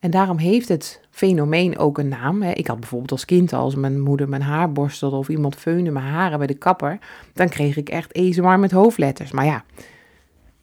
En 0.00 0.10
daarom 0.10 0.38
heeft 0.38 0.68
het 0.68 1.00
fenomeen 1.10 1.78
ook 1.78 1.98
een 1.98 2.08
naam. 2.08 2.42
Ik 2.42 2.66
had 2.66 2.80
bijvoorbeeld 2.80 3.10
als 3.10 3.24
kind, 3.24 3.52
als 3.52 3.74
mijn 3.74 4.00
moeder 4.00 4.28
mijn 4.28 4.42
haar 4.42 4.72
borstelde 4.72 5.16
of 5.16 5.28
iemand 5.28 5.56
feunde 5.56 5.90
mijn 5.90 6.04
haren 6.04 6.38
bij 6.38 6.46
de 6.46 6.54
kapper, 6.54 6.98
dan 7.32 7.48
kreeg 7.48 7.76
ik 7.76 7.88
echt 7.88 8.18
ASMR 8.18 8.58
met 8.58 8.70
hoofdletters. 8.70 9.30
Maar 9.30 9.44
ja, 9.44 9.64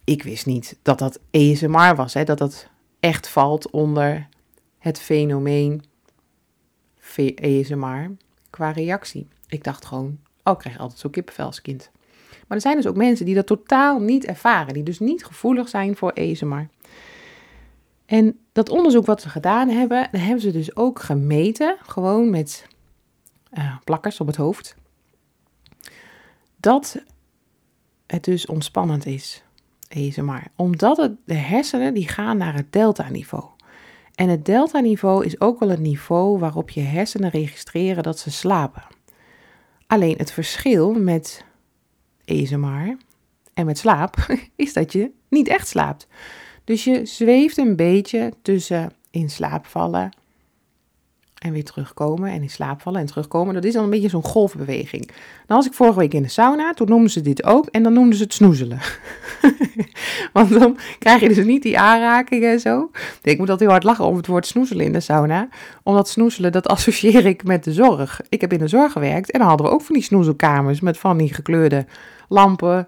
ik 0.04 0.24
wist 0.24 0.46
niet 0.46 0.78
dat 0.82 1.00
dat 1.00 1.20
ASMR 1.32 1.96
was, 1.96 2.14
dat 2.14 2.38
dat 2.38 2.70
echt 3.00 3.28
valt 3.28 3.70
onder 3.70 4.28
het 4.80 5.00
fenomeen 5.00 5.84
ASMR 7.20 8.12
qua 8.50 8.72
reactie. 8.72 9.28
Ik 9.48 9.64
dacht 9.64 9.86
gewoon, 9.86 10.20
oh, 10.44 10.54
ik 10.54 10.60
krijg 10.60 10.78
altijd 10.78 11.00
zo 11.00 11.10
kippenvel 11.10 11.46
als 11.46 11.62
kind. 11.62 11.92
Maar 12.48 12.58
er 12.58 12.62
zijn 12.62 12.76
dus 12.76 12.88
ook 12.88 12.96
mensen 12.96 13.26
die 13.26 13.36
dat 13.36 13.48
totaal 13.48 14.00
niet 14.00 14.26
ervaren, 14.26 14.74
die 14.74 14.84
dus 14.84 15.00
niet 15.00 15.26
gevoelig 15.26 15.70
zijn 15.70 15.96
voor 15.96 16.14
ASMR. 16.14 16.68
En 18.06 18.40
dat 18.52 18.70
onderzoek 18.70 19.06
wat 19.06 19.22
ze 19.22 19.30
gedaan 19.30 19.70
hebben, 19.70 20.08
daar 20.12 20.22
hebben 20.22 20.42
ze 20.42 20.52
dus 20.52 20.76
ook 20.76 21.00
gemeten, 21.00 21.78
gewoon 21.82 22.30
met 22.30 22.68
uh, 23.54 23.78
plakkers 23.84 24.20
op 24.20 24.28
het 24.28 24.36
hoofd, 24.36 24.76
dat 26.58 27.04
het 28.08 28.24
dus 28.24 28.46
ontspannend 28.46 29.06
is, 29.06 29.44
ASMR. 29.90 30.44
Omdat 30.56 30.98
het, 30.98 31.12
de 31.26 31.34
hersenen 31.34 31.94
die 31.94 32.08
gaan 32.08 32.38
naar 32.38 32.54
het 32.54 32.72
delta-niveau. 32.72 33.55
En 34.16 34.30
het 34.30 34.46
delta-niveau 34.46 35.26
is 35.26 35.40
ook 35.42 35.60
wel 35.60 35.70
het 35.70 35.80
niveau 35.80 36.40
waarop 36.40 36.70
je 36.70 36.82
hersenen 36.82 37.30
registreren 37.30 38.04
dat 38.04 38.20
ze 38.20 38.32
slapen. 38.32 38.84
Alleen 39.88 40.18
het 40.18 40.32
verschil 40.32 40.94
met 40.94 41.46
ASMR 42.26 42.98
en 43.54 43.66
met 43.66 43.78
slaap 43.78 44.16
is 44.56 44.74
dat 44.74 44.92
je 44.92 45.12
niet 45.30 45.48
echt 45.48 45.68
slaapt. 45.68 46.08
Dus 46.64 46.84
je 46.84 47.06
zweeft 47.06 47.58
een 47.58 47.76
beetje 47.76 48.34
tussen 48.42 48.92
in 49.12 49.30
slaap 49.30 49.66
vallen 49.66 50.12
en 51.46 51.52
weer 51.52 51.64
terugkomen 51.64 52.30
en 52.30 52.42
in 52.42 52.50
slaap 52.50 52.82
vallen 52.82 53.00
en 53.00 53.06
terugkomen. 53.06 53.54
Dat 53.54 53.64
is 53.64 53.74
dan 53.74 53.84
een 53.84 53.90
beetje 53.90 54.10
zo'n 54.10 54.24
golfbeweging. 54.24 55.08
Dan 55.48 55.58
was 55.58 55.66
ik 55.66 55.74
vorige 55.74 56.00
week 56.00 56.14
in 56.14 56.22
de 56.22 56.28
sauna, 56.28 56.74
toen 56.74 56.90
noemden 56.90 57.10
ze 57.10 57.22
dit 57.22 57.44
ook 57.44 57.66
en 57.66 57.84
dan 57.84 57.94
noemden 57.94 58.18
ze 58.18 58.24
het 58.24 58.34
snoezelen. 58.34 58.80
Want 60.34 60.60
dan 60.60 60.78
krijg 61.00 61.22
je 61.22 61.28
dus 61.28 61.46
niet 61.46 61.64
die 61.64 61.80
aanrakingen 61.80 62.52
en 62.52 62.60
zo. 62.60 62.92
Ik 63.22 63.38
moet 63.38 63.50
altijd 63.50 63.60
heel 63.60 63.70
hard 63.70 63.84
lachen 63.84 64.06
om 64.06 64.16
het 64.16 64.28
woord 64.28 64.48
snoezelen 64.48 64.86
in 64.86 64.94
de 64.94 65.00
sauna. 65.00 65.48
Omdat 65.84 66.10
snoezelen, 66.10 66.52
dat 66.52 66.68
associeer 66.68 67.26
ik 67.26 67.44
met 67.44 67.64
de 67.64 67.74
zorg. 67.74 68.22
Ik 68.30 68.42
heb 68.42 68.54
in 68.54 68.60
de 68.60 68.68
zorg 68.68 68.92
gewerkt 68.92 69.32
en 69.32 69.40
dan 69.40 69.48
hadden 69.48 69.68
we 69.68 69.74
ook 69.74 69.82
van 69.82 69.96
die 69.96 70.04
snoezelkamers 70.04 70.80
met 70.80 70.98
van 70.98 71.18
die 71.18 71.34
gekleurde 71.34 71.86
lampen 72.28 72.88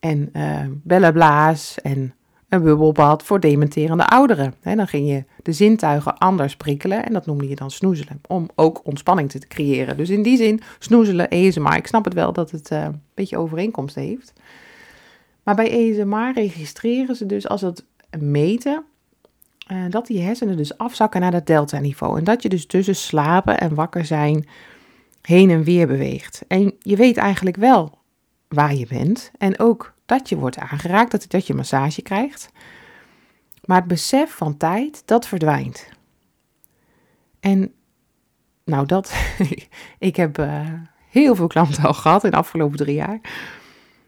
en 0.00 0.30
uh, 0.32 0.60
bellenblaas 0.82 1.80
en 1.82 2.14
een 2.48 2.62
bubbelbad 2.62 3.22
voor 3.22 3.40
dementerende 3.40 4.06
ouderen. 4.06 4.54
dan 4.62 4.88
ging 4.88 5.08
je 5.08 5.24
de 5.42 5.52
zintuigen 5.52 6.18
anders 6.18 6.56
prikkelen 6.56 7.04
en 7.04 7.12
dat 7.12 7.26
noemde 7.26 7.48
je 7.48 7.56
dan 7.56 7.70
snoezelen, 7.70 8.20
om 8.28 8.48
ook 8.54 8.80
ontspanning 8.84 9.30
te 9.30 9.38
creëren. 9.38 9.96
Dus 9.96 10.10
in 10.10 10.22
die 10.22 10.36
zin 10.36 10.60
snoezelen, 10.78 11.28
ASMR. 11.28 11.76
Ik 11.76 11.86
snap 11.86 12.04
het 12.04 12.14
wel 12.14 12.32
dat 12.32 12.50
het 12.50 12.70
uh, 12.70 12.82
een 12.82 13.02
beetje 13.14 13.38
overeenkomst 13.38 13.94
heeft. 13.94 14.32
Maar 15.42 15.54
bij 15.54 15.70
ASMR 15.70 16.32
registreren 16.34 17.16
ze 17.16 17.26
dus 17.26 17.48
als 17.48 17.60
het 17.60 17.84
meten 18.18 18.84
uh, 19.72 19.84
dat 19.90 20.06
die 20.06 20.20
hersenen 20.20 20.56
dus 20.56 20.78
afzakken 20.78 21.20
naar 21.20 21.30
dat 21.30 21.46
delta-niveau. 21.46 22.18
En 22.18 22.24
dat 22.24 22.42
je 22.42 22.48
dus 22.48 22.66
tussen 22.66 22.96
slapen 22.96 23.58
en 23.58 23.74
wakker 23.74 24.04
zijn 24.04 24.46
heen 25.22 25.50
en 25.50 25.62
weer 25.62 25.86
beweegt. 25.86 26.44
En 26.48 26.74
je 26.78 26.96
weet 26.96 27.16
eigenlijk 27.16 27.56
wel 27.56 27.98
waar 28.48 28.74
je 28.74 28.86
bent 28.86 29.30
en 29.38 29.58
ook 29.58 29.94
dat 30.06 30.28
je 30.28 30.36
wordt 30.36 30.58
aangeraakt, 30.58 31.10
dat, 31.10 31.24
dat 31.28 31.46
je 31.46 31.54
massage 31.54 32.02
krijgt. 32.02 32.50
Maar 33.64 33.78
het 33.78 33.86
besef 33.86 34.30
van 34.30 34.56
tijd, 34.56 35.02
dat 35.04 35.26
verdwijnt. 35.26 35.88
En 37.40 37.74
nou, 38.64 38.86
dat. 38.86 39.14
ik 39.98 40.16
heb 40.16 40.38
uh, 40.38 40.72
heel 41.10 41.34
veel 41.34 41.46
klanten 41.46 41.84
al 41.84 41.94
gehad 41.94 42.24
in 42.24 42.30
de 42.30 42.36
afgelopen 42.36 42.76
drie 42.76 42.94
jaar. 42.94 43.20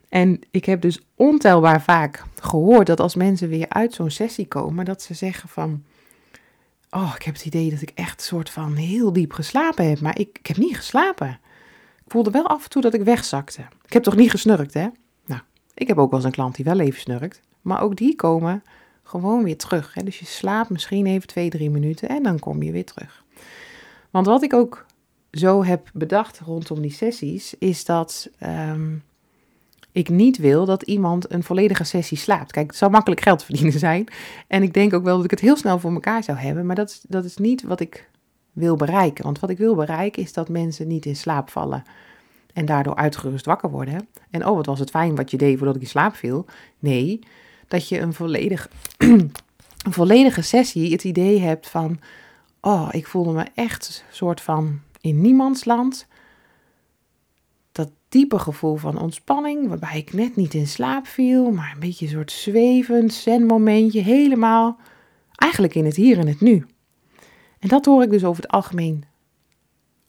En 0.09 0.39
ik 0.51 0.65
heb 0.65 0.81
dus 0.81 1.01
ontelbaar 1.15 1.81
vaak 1.81 2.23
gehoord 2.41 2.87
dat 2.87 2.99
als 2.99 3.15
mensen 3.15 3.49
weer 3.49 3.69
uit 3.69 3.93
zo'n 3.93 4.09
sessie 4.09 4.47
komen, 4.47 4.85
dat 4.85 5.01
ze 5.01 5.13
zeggen 5.13 5.49
van. 5.49 5.83
Oh, 6.89 7.13
ik 7.15 7.23
heb 7.23 7.33
het 7.33 7.45
idee 7.45 7.69
dat 7.69 7.81
ik 7.81 7.91
echt 7.95 8.19
een 8.19 8.25
soort 8.25 8.49
van 8.49 8.75
heel 8.75 9.13
diep 9.13 9.33
geslapen 9.33 9.89
heb. 9.89 9.99
Maar 9.99 10.19
ik, 10.19 10.37
ik 10.39 10.47
heb 10.47 10.57
niet 10.57 10.77
geslapen. 10.77 11.39
Ik 12.05 12.11
voelde 12.11 12.31
wel 12.31 12.47
af 12.47 12.63
en 12.63 12.69
toe 12.69 12.81
dat 12.81 12.93
ik 12.93 13.01
wegzakte. 13.01 13.61
Ik 13.85 13.93
heb 13.93 14.03
toch 14.03 14.15
niet 14.15 14.29
gesnurkt, 14.29 14.73
hè? 14.73 14.87
Ik 15.73 15.87
heb 15.87 15.97
ook 15.97 16.09
wel 16.09 16.19
eens 16.19 16.27
een 16.27 16.33
klant 16.33 16.55
die 16.55 16.65
wel 16.65 16.79
even 16.79 16.99
snurkt. 16.99 17.41
Maar 17.61 17.81
ook 17.81 17.95
die 17.95 18.15
komen 18.15 18.63
gewoon 19.03 19.43
weer 19.43 19.57
terug. 19.57 19.93
Hè? 19.93 20.03
Dus 20.03 20.19
je 20.19 20.25
slaapt 20.25 20.69
misschien 20.69 21.05
even 21.05 21.27
twee, 21.27 21.49
drie 21.49 21.69
minuten 21.69 22.09
en 22.09 22.23
dan 22.23 22.39
kom 22.39 22.63
je 22.63 22.71
weer 22.71 22.85
terug. 22.85 23.23
Want 24.09 24.25
wat 24.25 24.43
ik 24.43 24.53
ook 24.53 24.85
zo 25.31 25.63
heb 25.63 25.89
bedacht 25.93 26.39
rondom 26.39 26.81
die 26.81 26.91
sessies, 26.91 27.53
is 27.57 27.85
dat 27.85 28.29
ehm, 28.37 28.95
ik 29.91 30.09
niet 30.09 30.37
wil 30.37 30.65
dat 30.65 30.81
iemand 30.81 31.31
een 31.31 31.43
volledige 31.43 31.83
sessie 31.83 32.17
slaapt. 32.17 32.51
Kijk, 32.51 32.67
het 32.67 32.75
zou 32.75 32.91
makkelijk 32.91 33.21
geld 33.21 33.43
verdienen 33.43 33.79
zijn. 33.79 34.07
En 34.47 34.63
ik 34.63 34.73
denk 34.73 34.93
ook 34.93 35.03
wel 35.03 35.15
dat 35.15 35.25
ik 35.25 35.31
het 35.31 35.39
heel 35.39 35.57
snel 35.57 35.79
voor 35.79 35.93
elkaar 35.93 36.23
zou 36.23 36.37
hebben. 36.37 36.65
Maar 36.65 36.75
dat 36.75 36.89
is, 36.89 37.01
dat 37.07 37.25
is 37.25 37.37
niet 37.37 37.63
wat 37.63 37.79
ik 37.79 38.09
wil 38.51 38.75
bereiken. 38.75 39.23
Want 39.23 39.39
wat 39.39 39.49
ik 39.49 39.57
wil 39.57 39.75
bereiken 39.75 40.21
is 40.21 40.33
dat 40.33 40.49
mensen 40.49 40.87
niet 40.87 41.05
in 41.05 41.15
slaap 41.15 41.49
vallen 41.49 41.83
en 42.53 42.65
daardoor 42.65 42.95
uitgerust 42.95 43.45
wakker 43.45 43.69
worden. 43.69 44.07
En 44.29 44.45
oh, 44.45 44.55
wat 44.55 44.65
was 44.65 44.79
het 44.79 44.89
fijn 44.89 45.15
wat 45.15 45.31
je 45.31 45.37
deed 45.37 45.57
voordat 45.57 45.75
ik 45.75 45.81
in 45.81 45.87
slaap 45.87 46.15
viel. 46.15 46.45
Nee, 46.79 47.19
dat 47.67 47.89
je 47.89 47.99
een, 47.99 48.13
volledig, 48.13 48.69
een 48.97 49.31
volledige 49.89 50.41
sessie 50.41 50.91
het 50.91 51.03
idee 51.03 51.39
hebt 51.39 51.69
van, 51.69 51.99
oh, 52.61 52.87
ik 52.91 53.07
voelde 53.07 53.31
me 53.31 53.45
echt 53.53 54.03
soort 54.11 54.41
van 54.41 54.79
in 55.01 55.21
niemands 55.21 55.65
land. 55.65 56.07
Dat 57.71 57.89
diepe 58.09 58.39
gevoel 58.39 58.75
van 58.75 58.99
ontspanning, 58.99 59.67
waarbij 59.67 59.97
ik 59.97 60.13
net 60.13 60.35
niet 60.35 60.53
in 60.53 60.67
slaap 60.67 61.07
viel, 61.07 61.51
maar 61.51 61.71
een 61.73 61.79
beetje 61.79 62.05
een 62.05 62.11
soort 62.11 62.31
zwevend 62.31 63.13
zen-momentje, 63.13 64.01
helemaal 64.01 64.77
eigenlijk 65.35 65.75
in 65.75 65.85
het 65.85 65.95
hier 65.95 66.17
en 66.17 66.27
het 66.27 66.41
nu. 66.41 66.65
En 67.59 67.67
dat 67.67 67.85
hoor 67.85 68.03
ik 68.03 68.09
dus 68.09 68.23
over 68.23 68.43
het 68.43 68.51
algemeen 68.51 69.03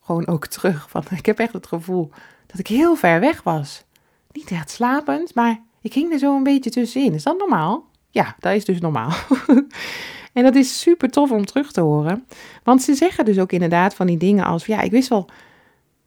gewoon 0.01 0.27
ook 0.27 0.47
terug. 0.47 0.91
Van, 0.91 1.05
ik 1.17 1.27
heb 1.27 1.39
echt 1.39 1.53
het 1.53 1.67
gevoel 1.67 2.11
dat 2.47 2.59
ik 2.59 2.67
heel 2.67 2.97
ver 2.97 3.21
weg 3.21 3.43
was. 3.43 3.85
Niet 4.33 4.51
echt 4.51 4.71
slapend, 4.71 5.35
maar 5.35 5.61
ik 5.81 5.93
hing 5.93 6.13
er 6.13 6.19
zo 6.19 6.37
een 6.37 6.43
beetje 6.43 6.71
tussenin. 6.71 7.15
Is 7.15 7.23
dat 7.23 7.39
normaal? 7.39 7.89
Ja, 8.11 8.37
dat 8.39 8.55
is 8.55 8.65
dus 8.65 8.81
normaal. 8.81 9.13
en 10.33 10.43
dat 10.43 10.55
is 10.55 10.81
super 10.81 11.11
tof 11.11 11.31
om 11.31 11.45
terug 11.45 11.73
te 11.73 11.81
horen. 11.81 12.27
Want 12.63 12.83
ze 12.83 12.95
zeggen 12.95 13.25
dus 13.25 13.39
ook 13.39 13.53
inderdaad 13.53 13.95
van 13.95 14.07
die 14.07 14.17
dingen 14.17 14.45
als: 14.45 14.67
ja, 14.67 14.81
ik 14.81 14.91
wist 14.91 15.09
wel 15.09 15.29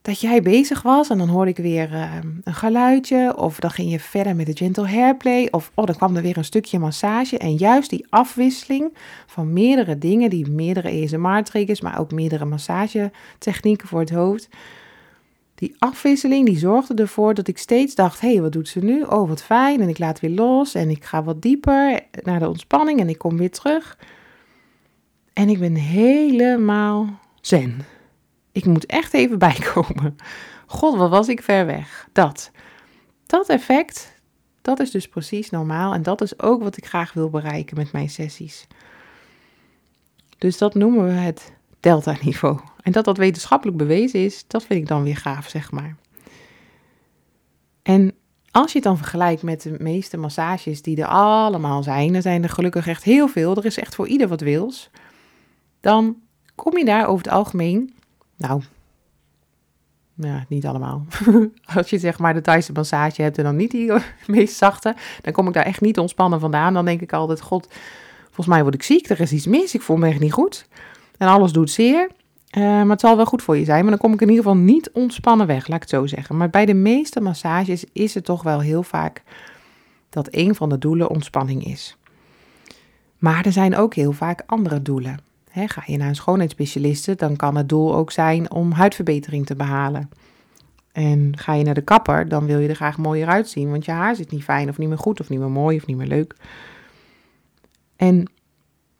dat 0.04 0.20
jij 0.20 0.42
bezig 0.42 0.82
was 0.82 1.10
en 1.10 1.18
dan 1.18 1.30
hoorde 1.30 1.52
ik 1.52 1.58
weer 1.58 1.94
ehm, 1.94 2.28
een 2.44 2.54
geluidje 2.54 3.38
of 3.38 3.60
dan 3.60 3.72
ging 3.72 3.92
je 3.92 4.00
verder 4.00 4.36
met 4.36 4.46
de 4.46 4.56
gentle 4.56 4.88
hairplay 4.88 5.48
of 5.52 5.72
oh, 5.74 5.86
dan 5.86 5.96
kwam 5.96 6.16
er 6.16 6.22
weer 6.22 6.38
een 6.38 6.46
stukje 6.46 6.80
massage 6.80 7.38
en 7.38 7.56
juist 7.56 7.90
die 7.90 8.06
afwisseling 8.10 8.94
van 9.26 9.54
meerdere 9.54 9.98
dingen, 9.98 10.30
die 10.30 10.50
meerdere 10.50 11.04
ASMR-triggers, 11.04 11.82
maar 11.82 12.00
ook 12.00 12.12
meerdere 12.12 12.46
massagetechnieken 12.46 13.88
voor 13.88 14.00
het 14.00 14.12
hoofd, 14.12 14.50
die 15.56 15.76
afwisseling 15.80 16.46
die 16.46 16.58
zorgde 16.58 16.94
ervoor 16.94 17.34
dat 17.34 17.48
ik 17.48 17.58
steeds 17.58 17.96
dacht: 17.96 18.22
hé, 18.22 18.32
hey, 18.32 18.42
wat 18.42 18.52
doet 18.52 18.68
ze 18.68 18.80
nu? 18.80 19.02
Oh, 19.02 19.28
wat 19.28 19.44
fijn. 19.44 19.82
En 19.82 19.90
ik 19.90 20.00
laat 20.00 20.20
weer 20.20 20.32
los 20.32 20.74
en 20.74 20.90
ik 20.90 21.04
ga 21.04 21.24
wat 21.24 21.42
dieper 21.42 22.00
naar 22.24 22.40
de 22.40 22.48
ontspanning 22.48 23.00
en 23.00 23.10
ik 23.10 23.18
kom 23.18 23.38
weer 23.38 23.52
terug. 23.52 23.98
En 25.34 25.50
ik 25.50 25.60
ben 25.60 25.76
helemaal 25.76 27.20
zen. 27.42 27.93
Ik 28.54 28.66
moet 28.66 28.86
echt 28.86 29.14
even 29.14 29.40
bijkomen. 29.50 30.16
God, 30.68 30.98
wat 30.98 31.10
was 31.10 31.28
ik 31.28 31.42
ver 31.42 31.66
weg. 31.66 32.08
Dat. 32.12 32.52
Dat 33.26 33.50
effect, 33.50 34.22
dat 34.62 34.80
is 34.80 34.92
dus 34.92 35.08
precies 35.08 35.50
normaal. 35.50 35.94
En 35.94 36.04
dat 36.04 36.22
is 36.22 36.40
ook 36.40 36.64
wat 36.64 36.78
ik 36.78 36.86
graag 36.86 37.14
wil 37.14 37.30
bereiken 37.30 37.78
met 37.78 37.92
mijn 37.92 38.10
sessies. 38.10 38.68
Dus 40.38 40.58
dat 40.58 40.74
noemen 40.74 41.06
we 41.06 41.12
het 41.12 41.54
delta-niveau. 41.80 42.60
En 42.82 42.92
dat 42.92 43.06
dat 43.06 43.18
wetenschappelijk 43.18 43.78
bewezen 43.78 44.20
is, 44.20 44.48
dat 44.48 44.64
vind 44.64 44.80
ik 44.80 44.88
dan 44.88 45.04
weer 45.04 45.18
gaaf, 45.18 45.50
zeg 45.50 45.72
maar. 45.72 45.96
En 47.84 48.16
als 48.52 48.72
je 48.72 48.78
het 48.78 48.88
dan 48.88 48.98
vergelijkt 48.98 49.44
met 49.44 49.62
de 49.62 49.76
meeste 49.78 50.18
massages 50.18 50.82
die 50.82 51.02
er 51.02 51.08
allemaal 51.08 51.84
zijn, 51.84 52.16
er 52.16 52.22
zijn 52.22 52.44
er 52.44 52.50
gelukkig 52.50 52.88
echt 52.88 53.04
heel 53.04 53.28
veel, 53.28 53.56
er 53.56 53.66
is 53.66 53.78
echt 53.78 53.96
voor 53.96 54.08
ieder 54.08 54.28
wat 54.28 54.42
wils, 54.42 54.90
dan 55.80 56.18
kom 56.56 56.78
je 56.78 56.86
daar 56.86 57.08
over 57.08 57.26
het 57.26 57.34
algemeen, 57.34 57.94
nou, 58.38 58.62
ja, 60.16 60.46
niet 60.48 60.66
allemaal. 60.66 61.06
Als 61.76 61.90
je 61.90 62.00
zeg 62.00 62.20
maar 62.20 62.34
de 62.34 62.42
Thaise 62.42 62.72
massage 62.72 63.22
hebt 63.22 63.38
en 63.38 63.44
dan 63.44 63.56
niet 63.56 63.72
die 63.72 63.92
meest 64.28 64.56
zachte, 64.56 64.96
dan 65.22 65.34
kom 65.34 65.48
ik 65.48 65.54
daar 65.54 65.66
echt 65.66 65.82
niet 65.82 66.00
ontspannen 66.00 66.40
vandaan. 66.40 66.74
Dan 66.74 66.86
denk 66.86 67.02
ik 67.02 67.14
altijd, 67.14 67.42
god, 67.42 67.68
volgens 68.26 68.48
mij 68.48 68.62
word 68.62 68.74
ik 68.74 68.84
ziek, 68.84 69.10
er 69.10 69.20
is 69.20 69.32
iets 69.32 69.48
mis, 69.48 69.74
ik 69.74 69.82
voel 69.82 69.98
me 69.98 70.08
echt 70.08 70.20
niet 70.20 70.34
goed. 70.34 70.68
En 71.18 71.28
alles 71.28 71.52
doet 71.52 71.72
zeer. 71.72 72.10
Uh, 72.58 72.64
maar 72.64 72.90
het 72.90 73.00
zal 73.00 73.16
wel 73.16 73.26
goed 73.26 73.42
voor 73.42 73.58
je 73.58 73.66
zijn. 73.66 73.82
Maar 73.82 73.90
dan 73.90 74.00
kom 74.00 74.14
ik 74.14 74.22
in 74.22 74.30
ieder 74.30 74.44
geval 74.44 74.60
niet 74.60 74.92
ontspannen 74.92 75.48
weg, 75.48 75.68
laat 75.68 75.76
ik 75.76 75.82
het 75.82 75.90
zo 75.90 76.06
zeggen. 76.06 76.38
Maar 76.38 76.50
bij 76.50 76.66
de 76.66 76.74
meeste 76.74 77.22
massages 77.22 77.86
is 77.94 78.14
het 78.14 78.26
toch 78.26 78.44
wel 78.44 78.60
heel 78.60 78.84
vaak 78.84 79.24
dat 80.10 80.28
een 80.32 80.56
van 80.56 80.70
de 80.70 80.78
doelen 80.78 81.10
ontspanning 81.10 81.66
is. 81.66 81.98
Maar 83.18 83.46
er 83.46 83.52
zijn 83.52 83.76
ook 83.76 83.94
heel 83.94 84.12
vaak 84.12 84.44
andere 84.46 84.82
doelen. 84.82 85.20
Ga 85.54 85.84
je 85.86 85.98
naar 85.98 86.08
een 86.08 86.16
schoonheidsspecialiste, 86.16 87.16
dan 87.16 87.36
kan 87.36 87.56
het 87.56 87.70
doel 87.70 87.96
ook 87.96 88.12
zijn 88.12 88.52
om 88.52 88.72
huidverbetering 88.72 89.46
te 89.46 89.56
behalen. 89.56 90.10
En 90.92 91.38
ga 91.38 91.54
je 91.54 91.64
naar 91.64 91.74
de 91.74 91.82
kapper, 91.82 92.28
dan 92.28 92.46
wil 92.46 92.60
je 92.60 92.68
er 92.68 92.76
graag 92.76 92.98
mooier 92.98 93.28
uitzien, 93.28 93.70
want 93.70 93.86
je 93.86 93.92
haar 93.92 94.16
zit 94.16 94.32
niet 94.32 94.44
fijn 94.44 94.70
of 94.70 94.78
niet 94.78 94.88
meer 94.90 94.98
goed 94.98 95.20
of 95.20 95.30
niet 95.30 95.40
meer 95.40 95.50
mooi 95.50 95.78
of 95.78 95.86
niet 95.86 95.98
meer 95.98 96.08
leuk. 96.08 96.36
En 97.96 98.16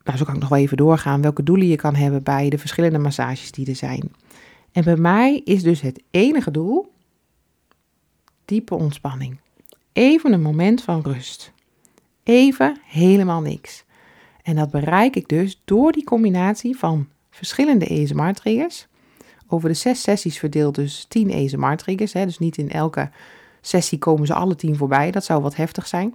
nou, 0.04 0.18
zo 0.18 0.24
kan 0.24 0.34
ik 0.34 0.40
nog 0.40 0.48
wel 0.48 0.58
even 0.58 0.76
doorgaan 0.76 1.22
welke 1.22 1.42
doelen 1.42 1.66
je 1.66 1.76
kan 1.76 1.94
hebben 1.94 2.22
bij 2.22 2.48
de 2.48 2.58
verschillende 2.58 2.98
massages 2.98 3.52
die 3.52 3.68
er 3.68 3.76
zijn. 3.76 4.12
En 4.72 4.84
bij 4.84 4.96
mij 4.96 5.40
is 5.44 5.62
dus 5.62 5.80
het 5.80 6.02
enige 6.10 6.50
doel 6.50 6.92
diepe 8.44 8.74
ontspanning. 8.74 9.38
Even 9.92 10.32
een 10.32 10.42
moment 10.42 10.82
van 10.82 11.00
rust. 11.00 11.52
Even 12.22 12.78
helemaal 12.84 13.40
niks. 13.40 13.83
En 14.44 14.56
dat 14.56 14.70
bereik 14.70 15.16
ik 15.16 15.28
dus 15.28 15.60
door 15.64 15.92
die 15.92 16.04
combinatie 16.04 16.76
van 16.76 17.08
verschillende 17.30 18.02
ASMR-triggers. 18.02 18.86
Over 19.46 19.68
de 19.68 19.74
zes 19.74 20.02
sessies 20.02 20.38
verdeeld 20.38 20.74
dus 20.74 21.04
tien 21.08 21.32
ASMR-triggers. 21.32 22.12
Dus 22.12 22.38
niet 22.38 22.56
in 22.56 22.70
elke 22.70 23.10
sessie 23.60 23.98
komen 23.98 24.26
ze 24.26 24.34
alle 24.34 24.54
tien 24.54 24.76
voorbij. 24.76 25.10
Dat 25.10 25.24
zou 25.24 25.42
wat 25.42 25.56
heftig 25.56 25.86
zijn. 25.86 26.14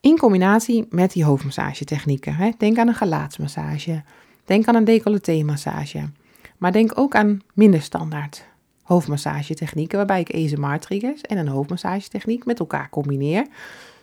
In 0.00 0.18
combinatie 0.18 0.86
met 0.90 1.12
die 1.12 1.24
hoofdmassagetechnieken. 1.24 2.54
Denk 2.58 2.78
aan 2.78 2.88
een 2.88 2.94
gelaatsmassage. 2.94 4.02
Denk 4.44 4.66
aan 4.66 4.74
een 4.74 4.84
decolleté-massage. 4.84 6.10
Maar 6.58 6.72
denk 6.72 6.98
ook 6.98 7.14
aan 7.14 7.40
minder 7.54 7.82
standaard 7.82 8.44
hoofdmassagetechnieken, 8.82 9.96
waarbij 9.96 10.20
ik 10.20 10.34
ASMR-triggers 10.34 11.20
en 11.20 11.38
een 11.38 11.48
hoofdmassagetechniek 11.48 12.44
met 12.44 12.58
elkaar 12.58 12.90
combineer. 12.90 13.46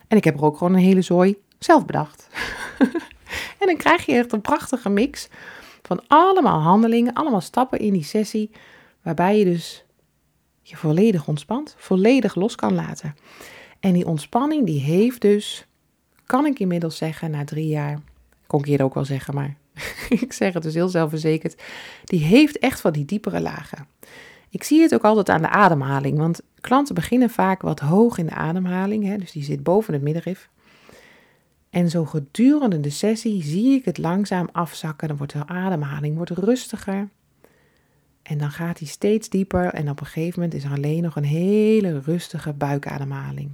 En 0.08 0.18
ik 0.18 0.24
heb 0.24 0.36
er 0.36 0.44
ook 0.44 0.58
gewoon 0.58 0.74
een 0.74 0.80
hele 0.80 1.01
zooi 1.01 1.38
zelf 1.63 1.86
bedacht. 1.86 2.27
en 3.60 3.68
dan 3.68 3.77
krijg 3.77 4.06
je 4.06 4.13
echt 4.13 4.32
een 4.32 4.41
prachtige 4.41 4.89
mix 4.89 5.30
van 5.82 6.01
allemaal 6.08 6.60
handelingen, 6.60 7.13
allemaal 7.13 7.41
stappen 7.41 7.80
in 7.80 7.94
die 7.94 8.03
sessie, 8.03 8.51
waarbij 9.01 9.38
je 9.38 9.46
dus 9.46 9.84
je 10.62 10.75
volledig 10.75 11.27
ontspant, 11.27 11.75
volledig 11.77 12.36
los 12.36 12.56
kan 12.56 12.74
laten. 12.74 13.15
En 13.80 13.94
die 13.94 14.06
ontspanning 14.06 14.65
die 14.65 14.80
heeft 14.80 15.22
dus, 15.22 15.65
kan 16.25 16.46
ik 16.46 16.60
inmiddels 16.60 16.98
zeggen, 16.98 17.32
na 17.32 17.44
drie 17.44 17.68
jaar, 17.68 18.00
kon 18.48 18.60
ik 18.60 18.65
hier 18.65 18.84
ook 18.84 18.94
wel 18.94 19.06
zeggen, 19.06 19.34
maar 19.34 19.56
ik 20.24 20.34
zeg 20.34 20.53
het 20.53 20.63
dus 20.63 20.74
heel 20.74 20.89
zelfverzekerd, 20.89 21.62
die 22.03 22.24
heeft 22.24 22.60
echt 22.60 22.82
van 22.82 22.91
die 22.91 23.06
diepere 23.06 23.41
lagen. 23.41 23.88
Ik 24.50 24.63
zie 24.63 24.82
het 24.82 24.94
ook 24.94 25.03
altijd 25.03 25.30
aan 25.30 25.41
de 25.41 25.50
ademhaling, 25.50 26.18
want 26.18 26.41
klanten 26.62 26.96
beginnen 26.96 27.30
vaak 27.30 27.62
wat 27.62 27.80
hoog 27.80 28.18
in 28.18 28.25
de 28.25 28.34
ademhaling, 28.34 29.06
hè, 29.06 29.18
dus 29.18 29.32
die 29.32 29.44
zit 29.44 29.63
boven 29.63 29.94
het 29.94 30.01
middenrif. 30.01 30.50
En 31.72 31.90
zo 31.90 32.06
gedurende 32.06 32.80
de 32.80 32.90
sessie 32.90 33.44
zie 33.44 33.74
ik 33.74 33.86
het 33.86 33.98
langzaam 33.98 34.50
afzakken. 34.51 35.08
Dan 35.08 35.18
wordt 35.18 35.34
de 35.34 35.48
ademhaling 35.48 36.16
wordt 36.16 36.32
rustiger. 36.32 37.10
En 38.22 38.38
dan 38.38 38.51
gaat 38.51 38.80
hij 38.80 38.88
steeds 38.88 39.30
dieper 39.30 39.74
en 39.74 39.90
op 39.90 40.00
een 40.00 40.06
gegeven 40.06 40.40
moment 40.40 40.58
is 40.58 40.63
er 40.63 40.72
alleen 40.72 41.01
nog 41.01 41.16
een 41.16 41.24
hele 41.24 42.00
rustige 42.00 42.54
buikademhaling. 42.54 43.51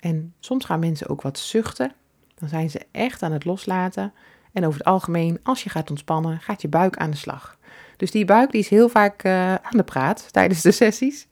En 0.00 0.34
soms 0.38 0.64
gaan 0.64 0.80
mensen 0.80 1.08
ook 1.08 1.22
wat 1.22 1.38
zuchten. 1.38 1.92
Dan 2.34 2.48
zijn 2.48 2.70
ze 2.70 2.86
echt 2.90 3.22
aan 3.22 3.32
het 3.32 3.44
loslaten. 3.44 4.12
En 4.52 4.66
over 4.66 4.78
het 4.78 4.88
algemeen, 4.88 5.38
als 5.42 5.62
je 5.62 5.70
gaat 5.70 5.90
ontspannen, 5.90 6.40
gaat 6.40 6.62
je 6.62 6.68
buik 6.68 6.96
aan 6.96 7.10
de 7.10 7.16
slag. 7.16 7.58
Dus 7.96 8.10
die 8.10 8.24
buik 8.24 8.50
die 8.50 8.60
is 8.60 8.68
heel 8.68 8.88
vaak 8.88 9.24
uh, 9.24 9.54
aan 9.54 9.76
de 9.76 9.82
praat 9.82 10.32
tijdens 10.32 10.62
de 10.62 10.72
sessies. 10.72 11.26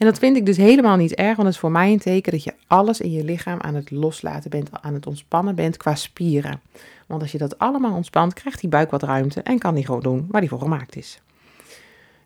En 0.00 0.06
dat 0.06 0.18
vind 0.18 0.36
ik 0.36 0.46
dus 0.46 0.56
helemaal 0.56 0.96
niet 0.96 1.14
erg, 1.14 1.36
want 1.36 1.42
dat 1.42 1.52
is 1.54 1.58
voor 1.58 1.70
mij 1.70 1.92
een 1.92 1.98
teken 1.98 2.32
dat 2.32 2.44
je 2.44 2.54
alles 2.66 3.00
in 3.00 3.12
je 3.12 3.24
lichaam 3.24 3.60
aan 3.60 3.74
het 3.74 3.90
loslaten 3.90 4.50
bent, 4.50 4.82
aan 4.82 4.94
het 4.94 5.06
ontspannen 5.06 5.54
bent 5.54 5.76
qua 5.76 5.94
spieren. 5.94 6.60
Want 7.06 7.22
als 7.22 7.32
je 7.32 7.38
dat 7.38 7.58
allemaal 7.58 7.94
ontspant, 7.94 8.32
krijgt 8.32 8.60
die 8.60 8.68
buik 8.68 8.90
wat 8.90 9.02
ruimte 9.02 9.42
en 9.42 9.58
kan 9.58 9.74
die 9.74 9.84
gewoon 9.84 10.00
doen 10.00 10.26
waar 10.30 10.40
die 10.40 10.50
voor 10.50 10.58
gemaakt 10.58 10.96
is. 10.96 11.20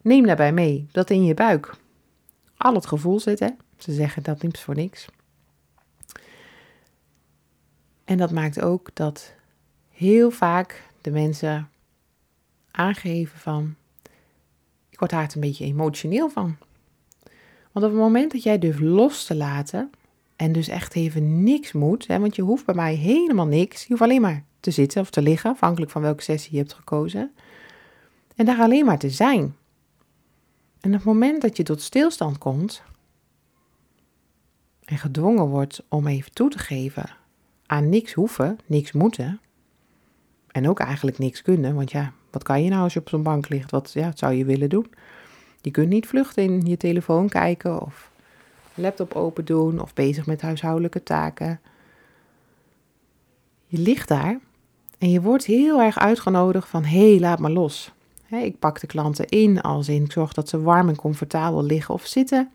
Neem 0.02 0.26
daarbij 0.26 0.52
mee 0.52 0.88
dat 0.92 1.10
in 1.10 1.24
je 1.24 1.34
buik 1.34 1.74
al 2.56 2.74
het 2.74 2.86
gevoel 2.86 3.20
zit. 3.20 3.40
Hè? 3.40 3.48
Ze 3.78 3.92
zeggen 3.92 4.22
dat 4.22 4.42
niet 4.42 4.58
voor 4.58 4.74
niks. 4.74 5.06
En 8.04 8.16
dat 8.16 8.30
maakt 8.30 8.60
ook 8.60 8.90
dat 8.92 9.34
heel 9.90 10.30
vaak 10.30 10.82
de 11.00 11.10
mensen 11.10 11.70
aangeven 12.70 13.38
van, 13.38 13.74
ik 14.90 14.98
word 14.98 15.10
daar 15.10 15.30
een 15.34 15.40
beetje 15.40 15.64
emotioneel 15.64 16.28
van. 16.28 16.56
Want 17.74 17.86
op 17.86 17.92
het 17.92 18.00
moment 18.00 18.32
dat 18.32 18.42
jij 18.42 18.58
durft 18.58 18.80
los 18.80 19.24
te 19.24 19.34
laten 19.34 19.90
en 20.36 20.52
dus 20.52 20.68
echt 20.68 20.94
even 20.94 21.42
niks 21.42 21.72
moet, 21.72 22.06
hè, 22.06 22.18
want 22.18 22.36
je 22.36 22.42
hoeft 22.42 22.64
bij 22.64 22.74
mij 22.74 22.94
helemaal 22.94 23.46
niks, 23.46 23.80
je 23.80 23.88
hoeft 23.88 24.02
alleen 24.02 24.20
maar 24.20 24.44
te 24.60 24.70
zitten 24.70 25.00
of 25.00 25.10
te 25.10 25.22
liggen, 25.22 25.50
afhankelijk 25.50 25.90
van 25.90 26.02
welke 26.02 26.22
sessie 26.22 26.52
je 26.52 26.58
hebt 26.58 26.72
gekozen, 26.72 27.32
en 28.37 28.44
daar 28.44 28.58
alleen 28.58 28.84
maar 28.84 28.98
te 28.98 29.10
zijn. 29.10 29.56
En 30.80 30.90
op 30.90 30.96
het 30.96 31.04
moment 31.04 31.42
dat 31.42 31.56
je 31.56 31.62
tot 31.62 31.82
stilstand 31.82 32.38
komt 32.38 32.82
en 34.84 34.98
gedwongen 34.98 35.46
wordt 35.46 35.82
om 35.88 36.06
even 36.06 36.32
toe 36.32 36.50
te 36.50 36.58
geven 36.58 37.16
aan 37.66 37.88
niks 37.88 38.12
hoeven, 38.12 38.58
niks 38.66 38.92
moeten, 38.92 39.40
en 40.50 40.68
ook 40.68 40.80
eigenlijk 40.80 41.18
niks 41.18 41.42
kunnen, 41.42 41.74
want 41.74 41.90
ja, 41.90 42.12
wat 42.30 42.42
kan 42.42 42.62
je 42.62 42.70
nou 42.70 42.82
als 42.82 42.92
je 42.92 43.00
op 43.00 43.08
zo'n 43.08 43.22
bank 43.22 43.48
ligt? 43.48 43.70
Wat 43.70 43.92
ja, 43.92 44.12
zou 44.14 44.32
je 44.32 44.44
willen 44.44 44.68
doen? 44.68 44.87
Je 45.64 45.70
kunt 45.70 45.88
niet 45.88 46.07
vluchten 46.07 46.42
in 46.42 46.61
je 46.61 46.77
telefoon 46.77 47.29
kijken 47.29 47.83
of 47.83 48.11
laptop 48.74 49.14
open 49.14 49.44
doen 49.44 49.81
of 49.81 49.94
bezig 49.94 50.27
met 50.27 50.40
huishoudelijke 50.40 51.03
taken. 51.03 51.61
Je 53.66 53.79
ligt 53.79 54.09
daar 54.09 54.38
en 54.98 55.11
je 55.11 55.20
wordt 55.20 55.44
heel 55.44 55.81
erg 55.81 55.98
uitgenodigd 55.98 56.68
van 56.68 56.85
hé, 56.85 57.11
hey, 57.11 57.20
laat 57.20 57.38
maar 57.38 57.50
los. 57.50 57.92
ik 58.31 58.59
pak 58.59 58.81
de 58.81 58.87
klanten 58.87 59.29
in 59.29 59.61
als 59.61 59.88
in 59.88 60.05
ik 60.05 60.12
zorg 60.12 60.33
dat 60.33 60.48
ze 60.48 60.62
warm 60.62 60.88
en 60.88 60.96
comfortabel 60.96 61.62
liggen 61.62 61.94
of 61.94 62.07
zitten. 62.07 62.50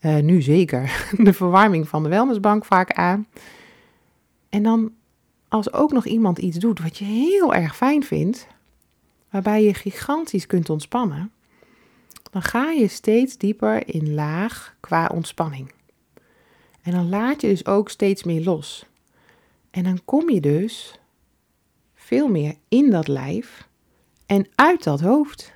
Uh, 0.00 0.18
nu 0.18 0.42
zeker 0.42 1.06
de 1.26 1.32
verwarming 1.32 1.88
van 1.88 2.02
de 2.02 2.08
wellnessbank 2.08 2.64
vaak 2.64 2.92
aan. 2.92 3.26
En 4.48 4.62
dan 4.62 4.92
als 5.48 5.72
ook 5.72 5.92
nog 5.92 6.06
iemand 6.06 6.38
iets 6.38 6.58
doet 6.58 6.82
wat 6.82 6.98
je 6.98 7.04
heel 7.04 7.54
erg 7.54 7.76
fijn 7.76 8.04
vindt, 8.04 8.46
waarbij 9.30 9.64
je 9.64 9.74
gigantisch 9.74 10.46
kunt 10.46 10.70
ontspannen, 10.70 11.32
dan 12.30 12.42
ga 12.42 12.70
je 12.70 12.88
steeds 12.88 13.36
dieper 13.36 13.94
in 13.94 14.14
laag 14.14 14.76
qua 14.80 15.10
ontspanning. 15.14 15.72
En 16.82 16.92
dan 16.92 17.08
laat 17.08 17.40
je 17.40 17.48
dus 17.48 17.66
ook 17.66 17.88
steeds 17.90 18.24
meer 18.24 18.42
los. 18.42 18.86
En 19.70 19.84
dan 19.84 20.00
kom 20.04 20.30
je 20.30 20.40
dus 20.40 20.98
veel 21.94 22.28
meer 22.28 22.54
in 22.68 22.90
dat 22.90 23.08
lijf 23.08 23.68
en 24.26 24.46
uit 24.54 24.84
dat 24.84 25.00
hoofd. 25.00 25.52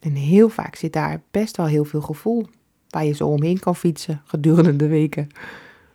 En 0.00 0.12
heel 0.12 0.48
vaak 0.48 0.76
zit 0.76 0.92
daar 0.92 1.22
best 1.30 1.56
wel 1.56 1.66
heel 1.66 1.84
veel 1.84 2.00
gevoel 2.00 2.46
waar 2.88 3.04
je 3.04 3.12
zo 3.12 3.26
omheen 3.26 3.58
kan 3.58 3.76
fietsen 3.76 4.22
gedurende 4.24 4.76
de 4.76 4.88
weken. 4.88 5.28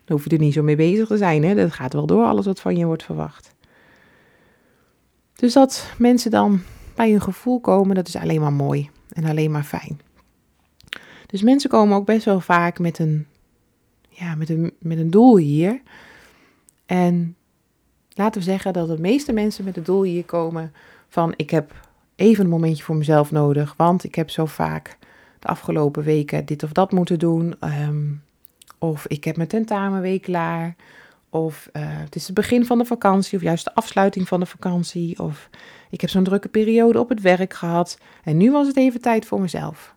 Dan 0.04 0.16
hoef 0.16 0.24
je 0.24 0.30
er 0.30 0.38
niet 0.38 0.52
zo 0.52 0.62
mee 0.62 0.76
bezig 0.76 1.06
te 1.06 1.16
zijn. 1.16 1.44
Hè? 1.44 1.54
Dat 1.54 1.72
gaat 1.72 1.92
wel 1.92 2.06
door, 2.06 2.24
alles 2.24 2.46
wat 2.46 2.60
van 2.60 2.76
je 2.76 2.86
wordt 2.86 3.02
verwacht. 3.04 3.54
Dus 5.34 5.52
dat 5.52 5.92
mensen 5.98 6.30
dan 6.30 6.60
bij 7.00 7.10
hun 7.10 7.20
gevoel 7.20 7.60
komen, 7.60 7.94
dat 7.94 8.08
is 8.08 8.16
alleen 8.16 8.40
maar 8.40 8.52
mooi 8.52 8.90
en 9.12 9.24
alleen 9.24 9.50
maar 9.50 9.62
fijn. 9.62 10.00
Dus 11.26 11.42
mensen 11.42 11.70
komen 11.70 11.96
ook 11.96 12.06
best 12.06 12.24
wel 12.24 12.40
vaak 12.40 12.78
met 12.78 12.98
een, 12.98 13.26
ja, 14.08 14.34
met 14.34 14.48
een, 14.48 14.72
met 14.78 14.98
een 14.98 15.10
doel 15.10 15.36
hier. 15.36 15.80
En 16.86 17.36
laten 18.14 18.40
we 18.40 18.46
zeggen 18.46 18.72
dat 18.72 18.88
de 18.88 18.98
meeste 18.98 19.32
mensen 19.32 19.64
met 19.64 19.76
het 19.76 19.86
doel 19.86 20.02
hier 20.02 20.24
komen 20.24 20.72
van 21.08 21.32
ik 21.36 21.50
heb 21.50 21.72
even 22.16 22.44
een 22.44 22.50
momentje 22.50 22.84
voor 22.84 22.96
mezelf 22.96 23.30
nodig, 23.30 23.74
want 23.76 24.04
ik 24.04 24.14
heb 24.14 24.30
zo 24.30 24.46
vaak 24.46 24.98
de 25.38 25.48
afgelopen 25.48 26.02
weken 26.02 26.44
dit 26.44 26.62
of 26.62 26.72
dat 26.72 26.92
moeten 26.92 27.18
doen. 27.18 27.54
Ehm, 27.60 28.06
of 28.78 29.06
ik 29.06 29.24
heb 29.24 29.36
mijn 29.36 29.48
tentamenweek 29.48 30.22
klaar. 30.22 30.76
Of 31.30 31.68
uh, 31.72 31.82
het 31.84 32.14
is 32.14 32.26
het 32.26 32.34
begin 32.34 32.66
van 32.66 32.78
de 32.78 32.84
vakantie, 32.84 33.38
of 33.38 33.44
juist 33.44 33.64
de 33.64 33.74
afsluiting 33.74 34.28
van 34.28 34.40
de 34.40 34.46
vakantie. 34.46 35.18
Of 35.18 35.48
ik 35.90 36.00
heb 36.00 36.10
zo'n 36.10 36.24
drukke 36.24 36.48
periode 36.48 36.98
op 36.98 37.08
het 37.08 37.20
werk 37.20 37.54
gehad. 37.54 37.98
En 38.24 38.36
nu 38.36 38.50
was 38.50 38.66
het 38.66 38.76
even 38.76 39.00
tijd 39.00 39.26
voor 39.26 39.40
mezelf. 39.40 39.94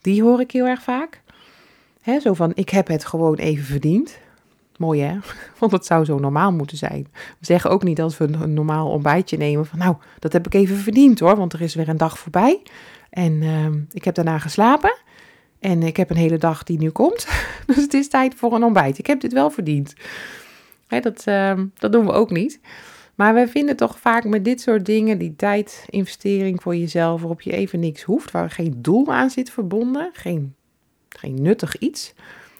Die 0.00 0.22
hoor 0.22 0.40
ik 0.40 0.50
heel 0.50 0.66
erg 0.66 0.82
vaak. 0.82 1.20
He, 2.02 2.20
zo 2.20 2.34
van, 2.34 2.52
ik 2.54 2.68
heb 2.68 2.88
het 2.88 3.04
gewoon 3.04 3.34
even 3.34 3.64
verdiend. 3.64 4.18
Mooi 4.76 5.00
hè? 5.00 5.18
Want 5.58 5.72
het 5.72 5.86
zou 5.86 6.04
zo 6.04 6.18
normaal 6.18 6.52
moeten 6.52 6.76
zijn. 6.76 7.06
We 7.12 7.46
zeggen 7.46 7.70
ook 7.70 7.82
niet 7.82 8.00
als 8.00 8.18
we 8.18 8.24
een 8.24 8.54
normaal 8.54 8.90
ontbijtje 8.90 9.36
nemen 9.36 9.66
van, 9.66 9.78
nou, 9.78 9.96
dat 10.18 10.32
heb 10.32 10.46
ik 10.46 10.54
even 10.54 10.76
verdiend 10.76 11.20
hoor, 11.20 11.36
want 11.36 11.52
er 11.52 11.60
is 11.60 11.74
weer 11.74 11.88
een 11.88 11.96
dag 11.96 12.18
voorbij. 12.18 12.62
En 13.10 13.32
uh, 13.32 13.66
ik 13.90 14.04
heb 14.04 14.14
daarna 14.14 14.38
geslapen. 14.38 14.94
En 15.58 15.82
ik 15.82 15.96
heb 15.96 16.10
een 16.10 16.16
hele 16.16 16.38
dag 16.38 16.62
die 16.62 16.78
nu 16.78 16.90
komt. 16.90 17.26
Dus 17.66 17.76
het 17.76 17.94
is 17.94 18.08
tijd 18.08 18.34
voor 18.34 18.54
een 18.54 18.64
ontbijt. 18.64 18.98
Ik 18.98 19.06
heb 19.06 19.20
dit 19.20 19.32
wel 19.32 19.50
verdiend. 19.50 19.94
Dat, 21.00 21.26
uh, 21.28 21.60
dat 21.74 21.92
doen 21.92 22.06
we 22.06 22.12
ook 22.12 22.30
niet. 22.30 22.60
Maar 23.14 23.34
we 23.34 23.48
vinden 23.48 23.76
toch 23.76 23.98
vaak 23.98 24.24
met 24.24 24.44
dit 24.44 24.60
soort 24.60 24.86
dingen, 24.86 25.18
die 25.18 25.36
tijdinvestering 25.36 26.62
voor 26.62 26.76
jezelf, 26.76 27.20
waarop 27.20 27.40
je 27.40 27.52
even 27.52 27.80
niks 27.80 28.02
hoeft, 28.02 28.30
waar 28.30 28.50
geen 28.50 28.82
doel 28.82 29.12
aan 29.12 29.30
zit 29.30 29.50
verbonden, 29.50 30.10
geen, 30.12 30.54
geen 31.08 31.42
nuttig 31.42 31.78
iets, 31.78 32.14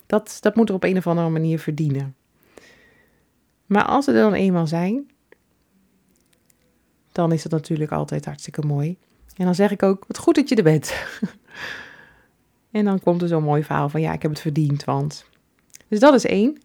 dat, 0.06 0.38
dat 0.40 0.56
moet 0.56 0.68
er 0.68 0.74
op 0.74 0.84
een 0.84 0.96
of 0.96 1.06
andere 1.06 1.28
manier 1.28 1.58
verdienen. 1.58 2.14
Maar 3.66 3.84
als 3.84 4.04
ze 4.04 4.12
er 4.12 4.22
dan 4.22 4.34
eenmaal 4.34 4.66
zijn, 4.66 5.10
dan 7.12 7.32
is 7.32 7.42
dat 7.42 7.52
natuurlijk 7.52 7.92
altijd 7.92 8.24
hartstikke 8.24 8.66
mooi. 8.66 8.96
En 9.36 9.44
dan 9.44 9.54
zeg 9.54 9.70
ik 9.70 9.82
ook, 9.82 10.04
wat 10.06 10.18
goed 10.18 10.34
dat 10.34 10.48
je 10.48 10.54
er 10.54 10.62
bent. 10.62 10.94
En 12.72 12.84
dan 12.84 13.00
komt 13.00 13.22
er 13.22 13.28
zo'n 13.28 13.42
mooi 13.42 13.64
verhaal 13.64 13.88
van 13.88 14.00
ja, 14.00 14.12
ik 14.12 14.22
heb 14.22 14.30
het 14.30 14.40
verdiend, 14.40 14.84
want. 14.84 15.24
Dus 15.88 16.00
dat 16.00 16.14
is 16.14 16.24
één. 16.24 16.58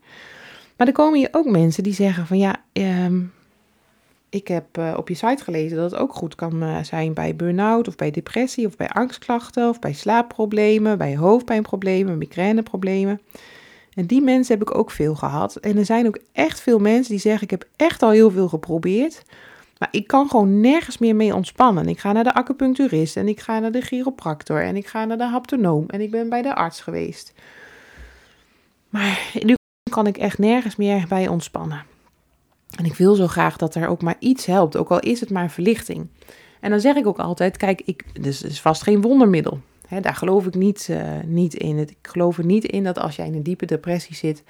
Maar 0.77 0.87
er 0.87 0.93
komen 0.93 1.19
hier 1.19 1.29
ook 1.31 1.45
mensen 1.45 1.83
die 1.83 1.93
zeggen 1.93 2.27
van 2.27 2.37
ja, 2.37 2.55
um, 2.73 3.33
ik 4.29 4.47
heb 4.47 4.77
uh, 4.77 4.93
op 4.97 5.07
je 5.07 5.15
site 5.15 5.43
gelezen 5.43 5.77
dat 5.77 5.91
het 5.91 5.99
ook 5.99 6.13
goed 6.13 6.35
kan 6.35 6.63
uh, 6.63 6.83
zijn 6.83 7.13
bij 7.13 7.35
burn-out 7.35 7.87
of 7.87 7.95
bij 7.95 8.11
depressie 8.11 8.67
of 8.67 8.75
bij 8.75 8.89
angstklachten 8.89 9.69
of 9.69 9.79
bij 9.79 9.93
slaapproblemen, 9.93 10.97
bij 10.97 11.17
hoofdpijnproblemen, 11.17 12.17
migraineproblemen. 12.17 13.21
En 13.93 14.05
die 14.05 14.21
mensen 14.21 14.57
heb 14.59 14.69
ik 14.69 14.77
ook 14.77 14.91
veel 14.91 15.15
gehad. 15.15 15.55
En 15.55 15.77
er 15.77 15.85
zijn 15.85 16.07
ook 16.07 16.19
echt 16.31 16.61
veel 16.61 16.79
mensen 16.79 17.11
die 17.11 17.19
zeggen: 17.19 17.43
Ik 17.43 17.49
heb 17.49 17.67
echt 17.75 18.03
al 18.03 18.09
heel 18.09 18.31
veel 18.31 18.47
geprobeerd. 18.47 19.23
Maar 19.77 19.89
ik 19.91 20.07
kan 20.07 20.29
gewoon 20.29 20.61
nergens 20.61 20.97
meer 20.97 21.15
mee 21.15 21.35
ontspannen. 21.35 21.87
Ik 21.87 21.99
ga 21.99 22.11
naar 22.11 22.23
de 22.23 22.33
acupuncturist 22.33 23.17
en 23.17 23.27
ik 23.27 23.39
ga 23.39 23.59
naar 23.59 23.71
de 23.71 23.81
chiropractor 23.81 24.63
en 24.63 24.75
ik 24.75 24.87
ga 24.87 25.05
naar 25.05 25.17
de 25.17 25.23
haptonoom 25.23 25.83
en 25.87 26.01
ik 26.01 26.11
ben 26.11 26.29
bij 26.29 26.41
de 26.41 26.55
arts 26.55 26.81
geweest. 26.81 27.33
Maar 28.89 29.31
nu 29.43 29.55
kan 29.89 30.07
ik 30.07 30.17
echt 30.17 30.37
nergens 30.37 30.75
meer 30.75 31.05
bij 31.07 31.27
ontspannen. 31.27 31.83
En 32.77 32.85
ik 32.85 32.93
wil 32.95 33.15
zo 33.15 33.27
graag 33.27 33.57
dat 33.57 33.75
er 33.75 33.87
ook 33.87 34.01
maar 34.01 34.15
iets 34.19 34.45
helpt, 34.45 34.77
ook 34.77 34.89
al 34.89 34.99
is 34.99 35.19
het 35.19 35.29
maar 35.29 35.51
verlichting. 35.51 36.07
En 36.59 36.69
dan 36.69 36.79
zeg 36.79 36.95
ik 36.95 37.07
ook 37.07 37.19
altijd: 37.19 37.57
kijk, 37.57 37.81
ik, 37.85 38.23
dus 38.23 38.41
is 38.41 38.61
vast 38.61 38.83
geen 38.83 39.01
wondermiddel. 39.01 39.59
Daar 40.01 40.15
geloof 40.15 40.45
ik 40.45 40.55
niet, 40.55 40.87
uh, 40.91 41.11
niet 41.25 41.53
in. 41.53 41.77
Ik 41.77 41.97
geloof 42.01 42.37
er 42.37 42.45
niet 42.45 42.65
in 42.65 42.83
dat 42.83 42.99
als 42.99 43.15
jij 43.15 43.25
in 43.25 43.33
een 43.33 43.43
diepe 43.43 43.65
depressie 43.65 44.15
zit, 44.15 44.43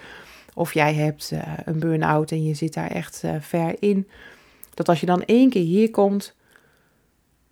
of 0.54 0.74
jij 0.74 0.94
hebt 0.94 1.32
uh, 1.34 1.42
een 1.66 1.80
burn-out 1.80 2.32
en 2.32 2.44
je 2.44 2.54
zit 2.54 2.74
daar 2.74 2.92
echt 2.92 3.22
uh, 3.26 3.32
ver 3.40 3.76
in, 3.80 4.08
dat 4.74 4.90
als 4.90 5.00
je 5.00 5.06
dan 5.06 5.24
één 5.24 5.50
keer 5.50 5.64
hier 5.64 5.92
komt, 5.92 6.36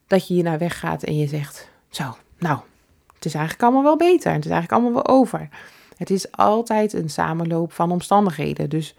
dat 0.08 0.28
je 0.28 0.34
hier 0.34 0.44
naar 0.44 0.58
weg 0.58 0.80
gaat 0.80 1.04
en 1.04 1.18
je 1.18 1.28
zegt: 1.28 1.70
Zo, 1.90 2.16
nou, 2.38 2.60
het 3.14 3.26
is 3.26 3.34
eigenlijk 3.34 3.64
allemaal 3.64 3.84
wel 3.84 3.98
beter. 3.98 4.34
Het 4.34 4.46
is 4.46 4.52
eigenlijk 4.52 4.72
allemaal 4.72 5.04
wel 5.04 5.16
over. 5.18 5.50
Het 5.96 6.10
is 6.10 6.32
altijd 6.32 6.94
een 6.94 7.10
samenloop 7.10 7.72
van 7.72 7.92
omstandigheden. 7.92 8.70
Dus 8.70 8.96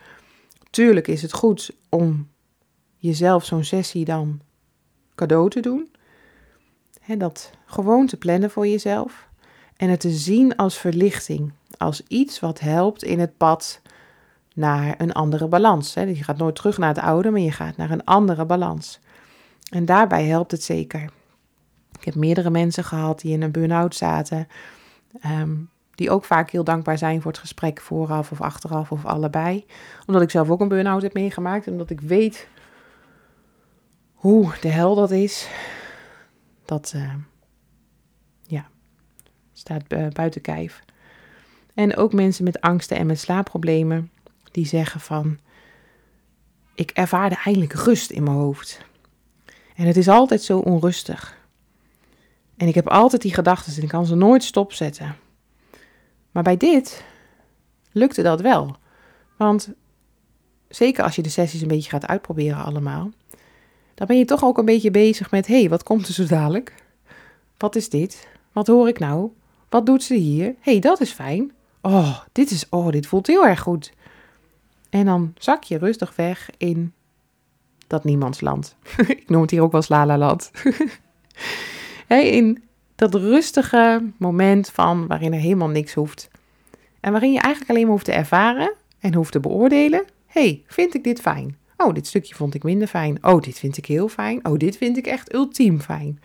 tuurlijk 0.70 1.08
is 1.08 1.22
het 1.22 1.32
goed 1.32 1.70
om 1.88 2.28
jezelf 2.96 3.44
zo'n 3.44 3.64
sessie 3.64 4.04
dan 4.04 4.40
cadeau 5.14 5.50
te 5.50 5.60
doen. 5.60 5.90
He, 7.00 7.16
dat 7.16 7.50
gewoon 7.64 8.06
te 8.06 8.16
plannen 8.16 8.50
voor 8.50 8.66
jezelf. 8.66 9.28
En 9.76 9.88
het 9.88 10.00
te 10.00 10.10
zien 10.10 10.56
als 10.56 10.78
verlichting. 10.78 11.52
Als 11.76 12.02
iets 12.08 12.40
wat 12.40 12.60
helpt 12.60 13.02
in 13.02 13.20
het 13.20 13.36
pad 13.36 13.80
naar 14.54 14.94
een 14.98 15.12
andere 15.12 15.48
balans. 15.48 15.94
He, 15.94 16.02
je 16.02 16.24
gaat 16.24 16.36
nooit 16.36 16.54
terug 16.54 16.78
naar 16.78 16.94
het 16.94 17.04
oude, 17.04 17.30
maar 17.30 17.40
je 17.40 17.52
gaat 17.52 17.76
naar 17.76 17.90
een 17.90 18.04
andere 18.04 18.44
balans. 18.44 19.00
En 19.70 19.84
daarbij 19.84 20.24
helpt 20.24 20.50
het 20.50 20.62
zeker. 20.62 21.10
Ik 21.98 22.04
heb 22.04 22.14
meerdere 22.14 22.50
mensen 22.50 22.84
gehad 22.84 23.20
die 23.20 23.32
in 23.32 23.42
een 23.42 23.50
burn-out 23.50 23.94
zaten. 23.94 24.48
Um, 25.40 25.70
die 25.96 26.10
ook 26.10 26.24
vaak 26.24 26.50
heel 26.50 26.64
dankbaar 26.64 26.98
zijn 26.98 27.22
voor 27.22 27.30
het 27.30 27.40
gesprek 27.40 27.80
vooraf 27.80 28.30
of 28.30 28.40
achteraf 28.40 28.92
of 28.92 29.04
allebei. 29.04 29.66
Omdat 30.06 30.22
ik 30.22 30.30
zelf 30.30 30.50
ook 30.50 30.60
een 30.60 30.68
burn-out 30.68 31.02
heb 31.02 31.14
meegemaakt 31.14 31.66
en 31.66 31.72
omdat 31.72 31.90
ik 31.90 32.00
weet 32.00 32.48
hoe 34.14 34.52
de 34.60 34.68
hel 34.68 34.94
dat 34.94 35.10
is. 35.10 35.48
Dat 36.64 36.92
uh, 36.96 37.14
ja, 38.42 38.68
staat 39.52 39.82
uh, 39.88 40.06
buiten 40.08 40.40
kijf. 40.40 40.84
En 41.74 41.96
ook 41.96 42.12
mensen 42.12 42.44
met 42.44 42.60
angsten 42.60 42.96
en 42.96 43.06
met 43.06 43.20
slaapproblemen 43.20 44.10
die 44.50 44.66
zeggen 44.66 45.00
van 45.00 45.38
ik 46.74 46.90
ervaarde 46.90 47.36
eindelijk 47.44 47.72
rust 47.72 48.10
in 48.10 48.22
mijn 48.22 48.36
hoofd. 48.36 48.84
En 49.76 49.86
het 49.86 49.96
is 49.96 50.08
altijd 50.08 50.42
zo 50.42 50.58
onrustig. 50.58 51.36
En 52.56 52.68
ik 52.68 52.74
heb 52.74 52.88
altijd 52.88 53.22
die 53.22 53.34
gedachten 53.34 53.76
en 53.76 53.82
ik 53.82 53.88
kan 53.88 54.06
ze 54.06 54.14
nooit 54.14 54.44
stopzetten. 54.44 55.16
Maar 56.36 56.44
bij 56.44 56.56
dit 56.56 57.04
lukte 57.92 58.22
dat 58.22 58.40
wel. 58.40 58.76
Want 59.36 59.68
zeker 60.68 61.04
als 61.04 61.16
je 61.16 61.22
de 61.22 61.28
sessies 61.28 61.60
een 61.60 61.68
beetje 61.68 61.90
gaat 61.90 62.06
uitproberen 62.06 62.64
allemaal, 62.64 63.10
dan 63.94 64.06
ben 64.06 64.18
je 64.18 64.24
toch 64.24 64.44
ook 64.44 64.58
een 64.58 64.64
beetje 64.64 64.90
bezig 64.90 65.30
met, 65.30 65.46
hé, 65.46 65.58
hey, 65.58 65.68
wat 65.68 65.82
komt 65.82 66.06
er 66.06 66.14
zo 66.14 66.26
dadelijk? 66.26 66.74
Wat 67.56 67.76
is 67.76 67.88
dit? 67.88 68.28
Wat 68.52 68.66
hoor 68.66 68.88
ik 68.88 68.98
nou? 68.98 69.30
Wat 69.68 69.86
doet 69.86 70.02
ze 70.02 70.14
hier? 70.14 70.44
Hé, 70.44 70.72
hey, 70.72 70.80
dat 70.80 71.00
is 71.00 71.12
fijn. 71.12 71.52
Oh, 71.80 72.20
dit 72.32 72.50
is, 72.50 72.68
oh, 72.68 72.90
dit 72.90 73.06
voelt 73.06 73.26
heel 73.26 73.46
erg 73.46 73.60
goed. 73.60 73.92
En 74.90 75.04
dan 75.04 75.34
zak 75.38 75.64
je 75.64 75.78
rustig 75.78 76.16
weg 76.16 76.50
in 76.56 76.92
dat 77.86 78.04
niemandsland. 78.04 78.76
ik 79.06 79.28
noem 79.28 79.40
het 79.40 79.50
hier 79.50 79.62
ook 79.62 79.72
wel 79.72 79.82
Slalaland. 79.82 80.50
hey, 82.06 82.28
in 82.28 82.65
dat 82.96 83.14
rustige 83.14 84.02
moment 84.16 84.70
van 84.70 85.06
waarin 85.06 85.32
er 85.32 85.40
helemaal 85.40 85.68
niks 85.68 85.94
hoeft. 85.94 86.28
En 87.00 87.12
waarin 87.12 87.32
je 87.32 87.40
eigenlijk 87.40 87.70
alleen 87.70 87.82
maar 87.82 87.92
hoeft 87.92 88.04
te 88.04 88.12
ervaren 88.12 88.74
en 89.00 89.14
hoeft 89.14 89.32
te 89.32 89.40
beoordelen. 89.40 90.04
hey, 90.26 90.62
vind 90.66 90.94
ik 90.94 91.04
dit 91.04 91.20
fijn? 91.20 91.56
Oh, 91.76 91.94
dit 91.94 92.06
stukje 92.06 92.34
vond 92.34 92.54
ik 92.54 92.62
minder 92.62 92.88
fijn. 92.88 93.24
Oh, 93.24 93.42
dit 93.42 93.58
vind 93.58 93.76
ik 93.76 93.86
heel 93.86 94.08
fijn. 94.08 94.46
Oh, 94.46 94.58
dit 94.58 94.76
vind 94.76 94.96
ik 94.96 95.06
echt 95.06 95.34
ultiem 95.34 95.80
fijn. 95.80 96.20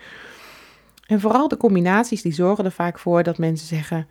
En 1.07 1.19
vooral 1.19 1.47
de 1.47 1.57
combinaties 1.57 2.21
die 2.21 2.33
zorgen 2.33 2.65
er 2.65 2.71
vaak 2.71 2.99
voor 2.99 3.23
dat 3.23 3.37
mensen 3.37 3.67
zeggen: 3.67 4.07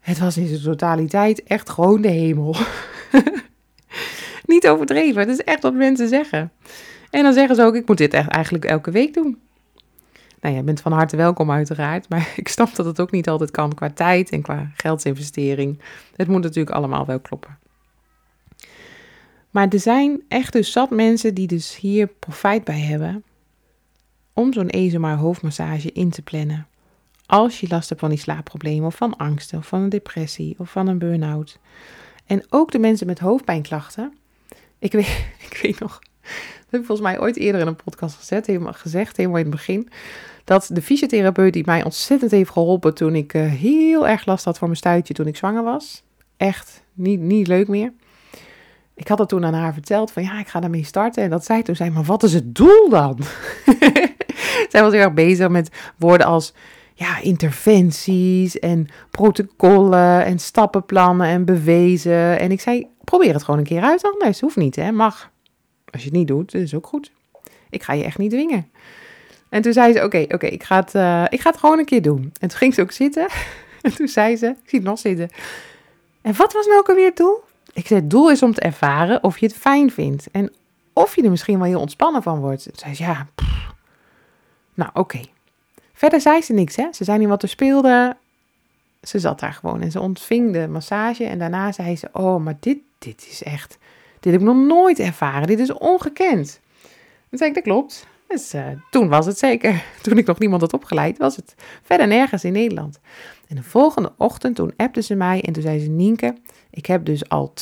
Het 0.00 0.18
was 0.18 0.36
in 0.36 0.46
zijn 0.46 0.62
totaliteit 0.62 1.42
echt 1.42 1.70
gewoon 1.70 2.00
de 2.00 2.08
hemel. 2.08 2.56
Niet 4.46 4.68
overdreven, 4.68 5.20
het 5.20 5.28
is 5.28 5.44
echt 5.44 5.62
wat 5.62 5.74
mensen 5.74 6.08
zeggen. 6.08 6.52
En 7.10 7.22
dan 7.22 7.32
zeggen 7.32 7.56
ze 7.56 7.62
ook: 7.62 7.74
Ik 7.74 7.88
moet 7.88 7.98
dit 7.98 8.14
echt 8.14 8.28
eigenlijk 8.28 8.64
elke 8.64 8.90
week 8.90 9.14
doen. 9.14 9.38
Nou, 10.42 10.54
je 10.54 10.62
bent 10.62 10.80
van 10.80 10.92
harte 10.92 11.16
welkom 11.16 11.50
uiteraard, 11.50 12.08
maar 12.08 12.32
ik 12.36 12.48
snap 12.48 12.74
dat 12.74 12.86
het 12.86 13.00
ook 13.00 13.10
niet 13.10 13.28
altijd 13.28 13.50
kan 13.50 13.74
qua 13.74 13.90
tijd 13.90 14.30
en 14.30 14.42
qua 14.42 14.70
geldsinvestering. 14.74 15.80
Het 16.16 16.28
moet 16.28 16.42
natuurlijk 16.42 16.76
allemaal 16.76 17.06
wel 17.06 17.20
kloppen. 17.20 17.58
Maar 19.50 19.68
er 19.68 19.80
zijn 19.80 20.22
echt 20.28 20.52
dus 20.52 20.72
zat 20.72 20.90
mensen 20.90 21.34
die 21.34 21.46
dus 21.46 21.76
hier 21.76 22.06
profijt 22.06 22.64
bij 22.64 22.80
hebben 22.80 23.24
om 24.32 24.52
zo'n 24.52 24.68
ESMAR 24.68 25.16
hoofdmassage 25.16 25.92
in 25.92 26.10
te 26.10 26.22
plannen. 26.22 26.66
Als 27.26 27.60
je 27.60 27.66
last 27.68 27.88
hebt 27.88 28.00
van 28.00 28.10
die 28.10 28.18
slaapproblemen 28.18 28.86
of 28.86 28.96
van 28.96 29.16
angsten 29.16 29.58
of 29.58 29.66
van 29.66 29.80
een 29.80 29.88
depressie 29.88 30.54
of 30.58 30.70
van 30.70 30.86
een 30.86 30.98
burn-out. 30.98 31.58
En 32.26 32.44
ook 32.48 32.70
de 32.70 32.78
mensen 32.78 33.06
met 33.06 33.18
hoofdpijnklachten. 33.18 34.14
Ik 34.78 34.92
weet, 34.92 35.24
ik 35.50 35.58
weet 35.62 35.78
nog, 35.78 35.98
dat 36.20 36.70
heb 36.70 36.80
ik 36.80 36.86
volgens 36.86 37.08
mij 37.08 37.20
ooit 37.20 37.36
eerder 37.36 37.60
in 37.60 37.66
een 37.66 37.76
podcast 37.84 38.16
gezet, 38.16 38.46
helemaal 38.46 38.72
gezegd, 38.72 39.16
helemaal 39.16 39.38
in 39.38 39.46
het 39.46 39.54
begin 39.54 39.88
dat 40.44 40.70
de 40.72 40.82
fysiotherapeut 40.82 41.52
die 41.52 41.62
mij 41.66 41.84
ontzettend 41.84 42.30
heeft 42.30 42.50
geholpen 42.50 42.94
toen 42.94 43.14
ik 43.14 43.34
uh, 43.34 43.52
heel 43.52 44.08
erg 44.08 44.26
last 44.26 44.44
had 44.44 44.58
voor 44.58 44.66
mijn 44.66 44.78
stuitje 44.78 45.14
toen 45.14 45.26
ik 45.26 45.36
zwanger 45.36 45.62
was. 45.62 46.02
Echt 46.36 46.82
niet, 46.92 47.20
niet 47.20 47.46
leuk 47.46 47.68
meer. 47.68 47.92
Ik 48.94 49.08
had 49.08 49.18
het 49.18 49.28
toen 49.28 49.44
aan 49.44 49.54
haar 49.54 49.72
verteld 49.72 50.10
van 50.12 50.22
ja, 50.22 50.38
ik 50.38 50.48
ga 50.48 50.60
daarmee 50.60 50.84
starten. 50.84 51.22
En 51.22 51.30
dat 51.30 51.44
zij 51.44 51.62
toen 51.62 51.76
zei, 51.76 51.90
maar 51.90 52.04
wat 52.04 52.22
is 52.22 52.34
het 52.34 52.54
doel 52.54 52.88
dan? 52.88 53.18
zij 54.70 54.82
was 54.82 54.92
heel 54.92 55.02
erg 55.02 55.14
bezig 55.14 55.48
met 55.48 55.70
woorden 55.96 56.26
als 56.26 56.54
ja, 56.94 57.20
interventies 57.20 58.58
en 58.58 58.86
protocollen 59.10 60.24
en 60.24 60.38
stappenplannen 60.38 61.26
en 61.26 61.44
bewezen. 61.44 62.38
En 62.38 62.50
ik 62.50 62.60
zei, 62.60 62.86
probeer 63.04 63.32
het 63.32 63.42
gewoon 63.42 63.60
een 63.60 63.66
keer 63.66 63.82
uit 63.82 64.04
anders. 64.12 64.40
Hoeft 64.40 64.56
niet, 64.56 64.76
hè, 64.76 64.92
mag. 64.92 65.30
Als 65.90 66.02
je 66.02 66.08
het 66.08 66.16
niet 66.16 66.28
doet, 66.28 66.54
is 66.54 66.74
ook 66.74 66.86
goed. 66.86 67.12
Ik 67.70 67.82
ga 67.82 67.92
je 67.92 68.04
echt 68.04 68.18
niet 68.18 68.30
dwingen. 68.30 68.70
En 69.52 69.62
toen 69.62 69.72
zei 69.72 69.92
ze, 69.92 70.04
oké, 70.04 70.24
oké, 70.28 70.46
ik, 70.46 70.62
ga 70.62 70.76
het, 70.76 70.94
uh, 70.94 71.24
ik 71.28 71.40
ga 71.40 71.50
het 71.50 71.58
gewoon 71.58 71.78
een 71.78 71.84
keer 71.84 72.02
doen. 72.02 72.32
En 72.40 72.48
toen 72.48 72.58
ging 72.58 72.74
ze 72.74 72.80
ook 72.80 72.92
zitten. 72.92 73.26
En 73.82 73.94
toen 73.94 74.08
zei 74.08 74.36
ze, 74.36 74.46
ik 74.46 74.68
zie 74.68 74.78
het 74.78 74.88
nog 74.88 74.98
zitten. 74.98 75.30
En 76.20 76.34
wat 76.36 76.52
was 76.52 76.66
nou 76.66 76.78
ook 76.78 76.88
alweer 76.88 77.06
het 77.06 77.16
doel? 77.16 77.40
Ik 77.72 77.86
zei, 77.86 78.00
het 78.00 78.10
doel 78.10 78.30
is 78.30 78.42
om 78.42 78.54
te 78.54 78.60
ervaren 78.60 79.22
of 79.24 79.38
je 79.38 79.46
het 79.46 79.56
fijn 79.56 79.90
vindt. 79.90 80.28
En 80.30 80.52
of 80.92 81.16
je 81.16 81.22
er 81.22 81.30
misschien 81.30 81.58
wel 81.58 81.66
heel 81.66 81.80
ontspannen 81.80 82.22
van 82.22 82.38
wordt. 82.38 82.62
Toen 82.62 82.72
zei 82.76 82.94
ze, 82.94 83.02
ja, 83.02 83.26
nou 84.74 84.90
oké. 84.94 85.20
Verder 85.92 86.20
zei 86.20 86.42
ze 86.42 86.52
niks, 86.52 86.76
hè. 86.76 86.86
Ze 86.92 87.04
zei 87.04 87.18
niet 87.18 87.28
wat 87.28 87.42
er 87.42 87.48
speelde. 87.48 88.16
Ze 89.02 89.18
zat 89.18 89.40
daar 89.40 89.52
gewoon 89.52 89.80
en 89.80 89.90
ze 89.90 90.00
ontving 90.00 90.52
de 90.52 90.68
massage. 90.68 91.24
En 91.24 91.38
daarna 91.38 91.72
zei 91.72 91.96
ze, 91.96 92.08
oh, 92.12 92.44
maar 92.44 92.56
dit, 92.60 92.78
dit 92.98 93.26
is 93.30 93.42
echt... 93.42 93.78
Dit 94.20 94.32
heb 94.32 94.40
ik 94.40 94.48
nog 94.48 94.66
nooit 94.66 94.98
ervaren. 94.98 95.46
Dit 95.46 95.58
is 95.58 95.72
ongekend. 95.72 96.60
Toen 97.28 97.38
zei 97.38 97.48
ik, 97.48 97.54
dat 97.54 97.64
klopt. 97.64 98.06
Dus 98.32 98.54
uh, 98.54 98.66
toen 98.90 99.08
was 99.08 99.26
het 99.26 99.38
zeker, 99.38 99.84
toen 100.02 100.18
ik 100.18 100.26
nog 100.26 100.38
niemand 100.38 100.60
had 100.60 100.72
opgeleid, 100.72 101.18
was 101.18 101.36
het 101.36 101.54
verder 101.82 102.06
nergens 102.06 102.44
in 102.44 102.52
Nederland. 102.52 103.00
En 103.48 103.56
de 103.56 103.62
volgende 103.62 104.12
ochtend, 104.16 104.56
toen 104.56 104.72
appte 104.76 105.02
ze 105.02 105.14
mij 105.14 105.42
en 105.42 105.52
toen 105.52 105.62
zei 105.62 105.80
ze, 105.80 105.88
Nienke, 105.88 106.36
ik 106.70 106.86
heb 106.86 107.04
dus 107.04 107.28
al 107.28 107.52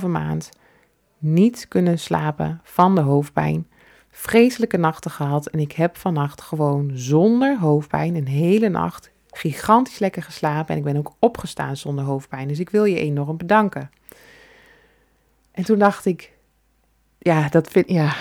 2,5 0.00 0.06
maand 0.06 0.48
niet 1.18 1.68
kunnen 1.68 1.98
slapen 1.98 2.60
van 2.62 2.94
de 2.94 3.00
hoofdpijn. 3.00 3.68
Vreselijke 4.10 4.76
nachten 4.76 5.10
gehad 5.10 5.46
en 5.46 5.58
ik 5.58 5.72
heb 5.72 5.96
vannacht 5.96 6.40
gewoon 6.40 6.90
zonder 6.94 7.58
hoofdpijn 7.58 8.14
een 8.14 8.28
hele 8.28 8.68
nacht 8.68 9.10
gigantisch 9.30 9.98
lekker 9.98 10.22
geslapen. 10.22 10.68
En 10.68 10.78
ik 10.78 10.84
ben 10.84 10.96
ook 10.96 11.12
opgestaan 11.18 11.76
zonder 11.76 12.04
hoofdpijn. 12.04 12.48
Dus 12.48 12.58
ik 12.58 12.70
wil 12.70 12.84
je 12.84 12.98
enorm 12.98 13.36
bedanken. 13.36 13.90
En 15.52 15.64
toen 15.64 15.78
dacht 15.78 16.04
ik, 16.04 16.32
ja, 17.18 17.48
dat 17.48 17.68
vind 17.68 17.88
ja, 17.88 18.14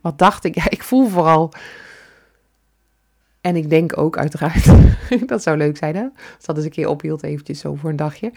wat 0.00 0.18
dacht 0.18 0.44
ik? 0.44 0.54
Ja, 0.54 0.70
ik 0.70 0.82
voel 0.82 1.08
vooral. 1.08 1.52
En 3.40 3.56
ik 3.56 3.70
denk 3.70 3.98
ook 3.98 4.18
uiteraard, 4.18 4.64
dat 5.26 5.42
zou 5.42 5.56
leuk 5.56 5.76
zijn 5.76 5.96
hè, 5.96 6.02
als 6.36 6.44
dat 6.44 6.56
eens 6.56 6.64
een 6.64 6.70
keer 6.70 6.88
ophield 6.88 7.22
eventjes 7.22 7.60
zo 7.60 7.74
voor 7.74 7.90
een 7.90 7.96
dagje. 7.96 8.32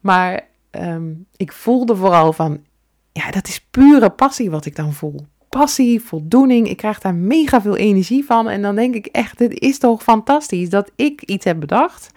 Maar 0.00 0.46
um, 0.70 1.26
ik 1.36 1.52
voelde 1.52 1.96
vooral 1.96 2.32
van, 2.32 2.64
ja, 3.12 3.30
dat 3.30 3.48
is 3.48 3.66
pure 3.70 4.10
passie 4.10 4.50
wat 4.50 4.66
ik 4.66 4.76
dan 4.76 4.92
voel. 4.92 5.26
passie, 5.48 6.00
voldoening. 6.00 6.68
Ik 6.68 6.76
krijg 6.76 7.00
daar 7.00 7.14
mega 7.14 7.62
veel 7.62 7.76
energie 7.76 8.24
van. 8.24 8.48
En 8.48 8.62
dan 8.62 8.74
denk 8.74 8.94
ik 8.94 9.06
echt, 9.06 9.38
dit 9.38 9.60
is 9.60 9.78
toch 9.78 10.02
fantastisch 10.02 10.70
dat 10.70 10.90
ik 10.96 11.22
iets 11.22 11.44
heb 11.44 11.60
bedacht. 11.60 12.10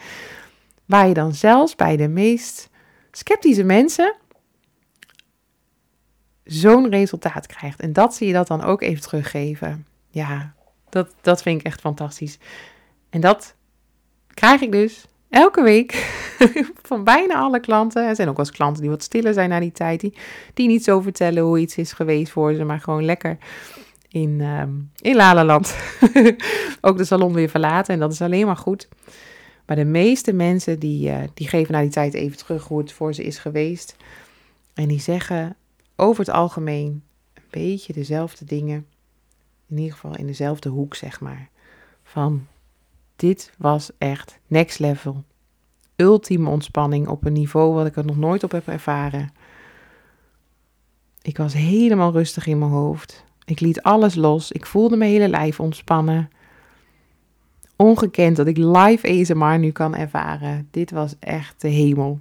Waar 0.85 1.07
je 1.07 1.13
dan 1.13 1.33
zelfs 1.33 1.75
bij 1.75 1.97
de 1.97 2.07
meest 2.07 2.69
sceptische 3.11 3.63
mensen 3.63 4.15
zo'n 6.47 6.89
resultaat 6.89 7.47
krijgt. 7.47 7.79
En 7.79 7.93
dat 7.93 8.15
zie 8.15 8.27
je 8.27 8.33
dat 8.33 8.47
dan 8.47 8.63
ook 8.63 8.81
even 8.81 9.01
teruggeven. 9.01 9.85
Ja, 10.09 10.53
dat, 10.89 11.13
dat 11.21 11.41
vind 11.41 11.59
ik 11.59 11.65
echt 11.65 11.79
fantastisch. 11.79 12.37
En 13.09 13.21
dat 13.21 13.55
krijg 14.33 14.61
ik 14.61 14.71
dus 14.71 15.05
elke 15.29 15.63
week 15.63 15.91
van 16.89 17.03
bijna 17.03 17.35
alle 17.35 17.59
klanten. 17.59 18.07
Er 18.07 18.15
zijn 18.15 18.29
ook 18.29 18.37
wel 18.37 18.45
eens 18.45 18.55
klanten 18.55 18.81
die 18.81 18.91
wat 18.91 19.03
stiller 19.03 19.33
zijn 19.33 19.49
na 19.49 19.59
die 19.59 19.71
tijd. 19.71 19.99
Die, 19.99 20.13
die 20.53 20.67
niet 20.67 20.83
zo 20.83 21.01
vertellen 21.01 21.43
hoe 21.43 21.59
iets 21.59 21.77
is 21.77 21.91
geweest 21.91 22.31
voor 22.31 22.53
ze, 22.53 22.63
maar 22.63 22.79
gewoon 22.79 23.05
lekker 23.05 23.37
in, 24.09 24.41
um, 24.41 24.91
in 25.01 25.15
Lalaland 25.15 25.75
ook 26.81 26.97
de 26.97 27.05
salon 27.05 27.33
weer 27.33 27.49
verlaten. 27.49 27.93
En 27.93 27.99
dat 27.99 28.11
is 28.11 28.21
alleen 28.21 28.45
maar 28.45 28.57
goed. 28.57 28.87
Maar 29.65 29.75
de 29.75 29.85
meeste 29.85 30.33
mensen 30.33 30.79
die, 30.79 31.09
uh, 31.09 31.17
die 31.33 31.47
geven 31.47 31.73
na 31.73 31.81
die 31.81 31.89
tijd 31.89 32.13
even 32.13 32.37
terug 32.37 32.67
hoe 32.67 32.79
het 32.79 32.91
voor 32.91 33.13
ze 33.13 33.23
is 33.23 33.37
geweest. 33.37 33.95
En 34.73 34.87
die 34.87 34.99
zeggen 34.99 35.55
over 35.97 36.25
het 36.25 36.33
algemeen 36.33 37.03
een 37.33 37.43
beetje 37.49 37.93
dezelfde 37.93 38.45
dingen. 38.45 38.85
In 39.67 39.77
ieder 39.77 39.93
geval 39.93 40.17
in 40.17 40.27
dezelfde 40.27 40.69
hoek, 40.69 40.95
zeg 40.95 41.19
maar. 41.19 41.49
Van 42.03 42.47
dit 43.15 43.53
was 43.57 43.91
echt 43.97 44.39
next 44.47 44.79
level. 44.79 45.23
Ultieme 45.95 46.49
ontspanning 46.49 47.07
op 47.07 47.25
een 47.25 47.33
niveau 47.33 47.73
wat 47.73 47.85
ik 47.85 47.95
er 47.95 48.05
nog 48.05 48.17
nooit 48.17 48.43
op 48.43 48.51
heb 48.51 48.67
ervaren. 48.67 49.33
Ik 51.21 51.37
was 51.37 51.53
helemaal 51.53 52.11
rustig 52.11 52.47
in 52.47 52.59
mijn 52.59 52.71
hoofd. 52.71 53.25
Ik 53.45 53.59
liet 53.59 53.81
alles 53.81 54.15
los. 54.15 54.51
Ik 54.51 54.65
voelde 54.65 54.97
mijn 54.97 55.11
hele 55.11 55.27
lijf 55.27 55.59
ontspannen. 55.59 56.29
Ongekend 57.75 58.35
dat 58.35 58.47
ik 58.47 58.57
live 58.57 59.19
ASMR 59.19 59.59
nu 59.59 59.71
kan 59.71 59.95
ervaren. 59.95 60.67
Dit 60.71 60.91
was 60.91 61.15
echt 61.19 61.61
de 61.61 61.67
hemel. 61.67 62.19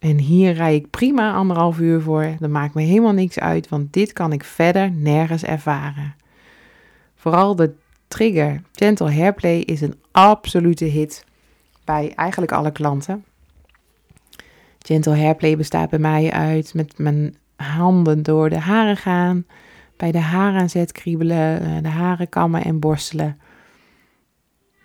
En 0.00 0.18
hier 0.18 0.52
rij 0.52 0.74
ik 0.74 0.90
prima 0.90 1.32
anderhalf 1.34 1.78
uur 1.78 2.00
voor. 2.00 2.36
Dat 2.38 2.50
maakt 2.50 2.74
me 2.74 2.82
helemaal 2.82 3.12
niks 3.12 3.38
uit, 3.38 3.68
want 3.68 3.92
dit 3.92 4.12
kan 4.12 4.32
ik 4.32 4.44
verder 4.44 4.90
nergens 4.90 5.44
ervaren. 5.44 6.14
Vooral 7.16 7.56
de 7.56 7.72
trigger 8.08 8.62
Gentle 8.72 9.12
Hairplay 9.12 9.58
is 9.58 9.80
een 9.80 9.94
absolute 10.10 10.84
hit 10.84 11.24
bij 11.84 12.12
eigenlijk 12.14 12.52
alle 12.52 12.70
klanten. 12.70 13.24
Gentle 14.78 15.16
Hairplay 15.16 15.56
bestaat 15.56 15.90
bij 15.90 15.98
mij 15.98 16.30
uit 16.30 16.74
met 16.74 16.98
mijn 16.98 17.36
handen 17.56 18.22
door 18.22 18.50
de 18.50 18.58
haren 18.58 18.96
gaan, 18.96 19.44
bij 19.96 20.12
de 20.12 20.18
haaranzet 20.18 20.92
kriebelen, 20.92 21.60
eh, 21.60 21.82
de 21.82 21.88
haren 21.88 22.28
kammen 22.28 22.64
en 22.64 22.78
borstelen. 22.78 23.38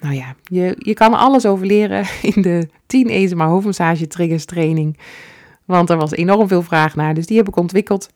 Nou 0.05 0.17
ja, 0.17 0.35
je, 0.43 0.75
je 0.77 0.93
kan 0.93 1.13
alles 1.13 1.45
over 1.45 1.65
leren 1.65 2.05
in 2.35 2.41
de 2.41 2.67
10 2.85 3.09
ESMA 3.09 3.47
hoofdmassage 3.47 4.07
triggers 4.07 4.45
training. 4.45 4.97
Want 5.65 5.89
er 5.89 5.97
was 5.97 6.11
enorm 6.11 6.47
veel 6.47 6.61
vraag 6.61 6.95
naar, 6.95 7.13
dus 7.13 7.25
die 7.25 7.37
heb 7.37 7.47
ik 7.47 7.55
ontwikkeld. 7.55 8.09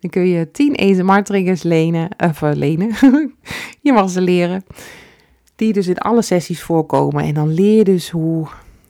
Dan 0.00 0.10
kun 0.10 0.26
je 0.26 0.50
10 0.50 0.76
ASMR-triggers 0.76 1.62
lenen, 1.62 2.08
of 2.16 2.42
uh, 2.42 2.50
lenen. 2.54 2.94
je 3.80 3.92
mag 3.92 4.10
ze 4.10 4.20
leren. 4.20 4.64
Die 5.56 5.72
dus 5.72 5.86
in 5.86 5.98
alle 5.98 6.22
sessies 6.22 6.62
voorkomen. 6.62 7.24
En 7.24 7.34
dan 7.34 7.54
leer 7.54 7.76
je 7.76 7.84
dus 7.84 8.10
hoe 8.10 8.46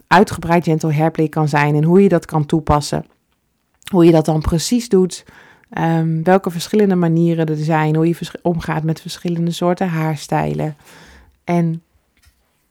uitgebreid 0.06 0.64
gentle 0.64 0.94
hairplay 0.94 1.28
kan 1.28 1.48
zijn 1.48 1.74
en 1.74 1.84
hoe 1.84 2.02
je 2.02 2.08
dat 2.08 2.26
kan 2.26 2.46
toepassen. 2.46 3.06
Hoe 3.90 4.04
je 4.04 4.12
dat 4.12 4.24
dan 4.24 4.40
precies 4.40 4.88
doet. 4.88 5.24
Um, 5.78 6.22
welke 6.22 6.50
verschillende 6.50 6.94
manieren 6.94 7.46
er 7.46 7.56
zijn. 7.56 7.96
Hoe 7.96 8.08
je 8.08 8.38
omgaat 8.42 8.82
met 8.82 9.00
verschillende 9.00 9.50
soorten 9.50 9.88
haarstijlen. 9.88 10.76
En 11.44 11.82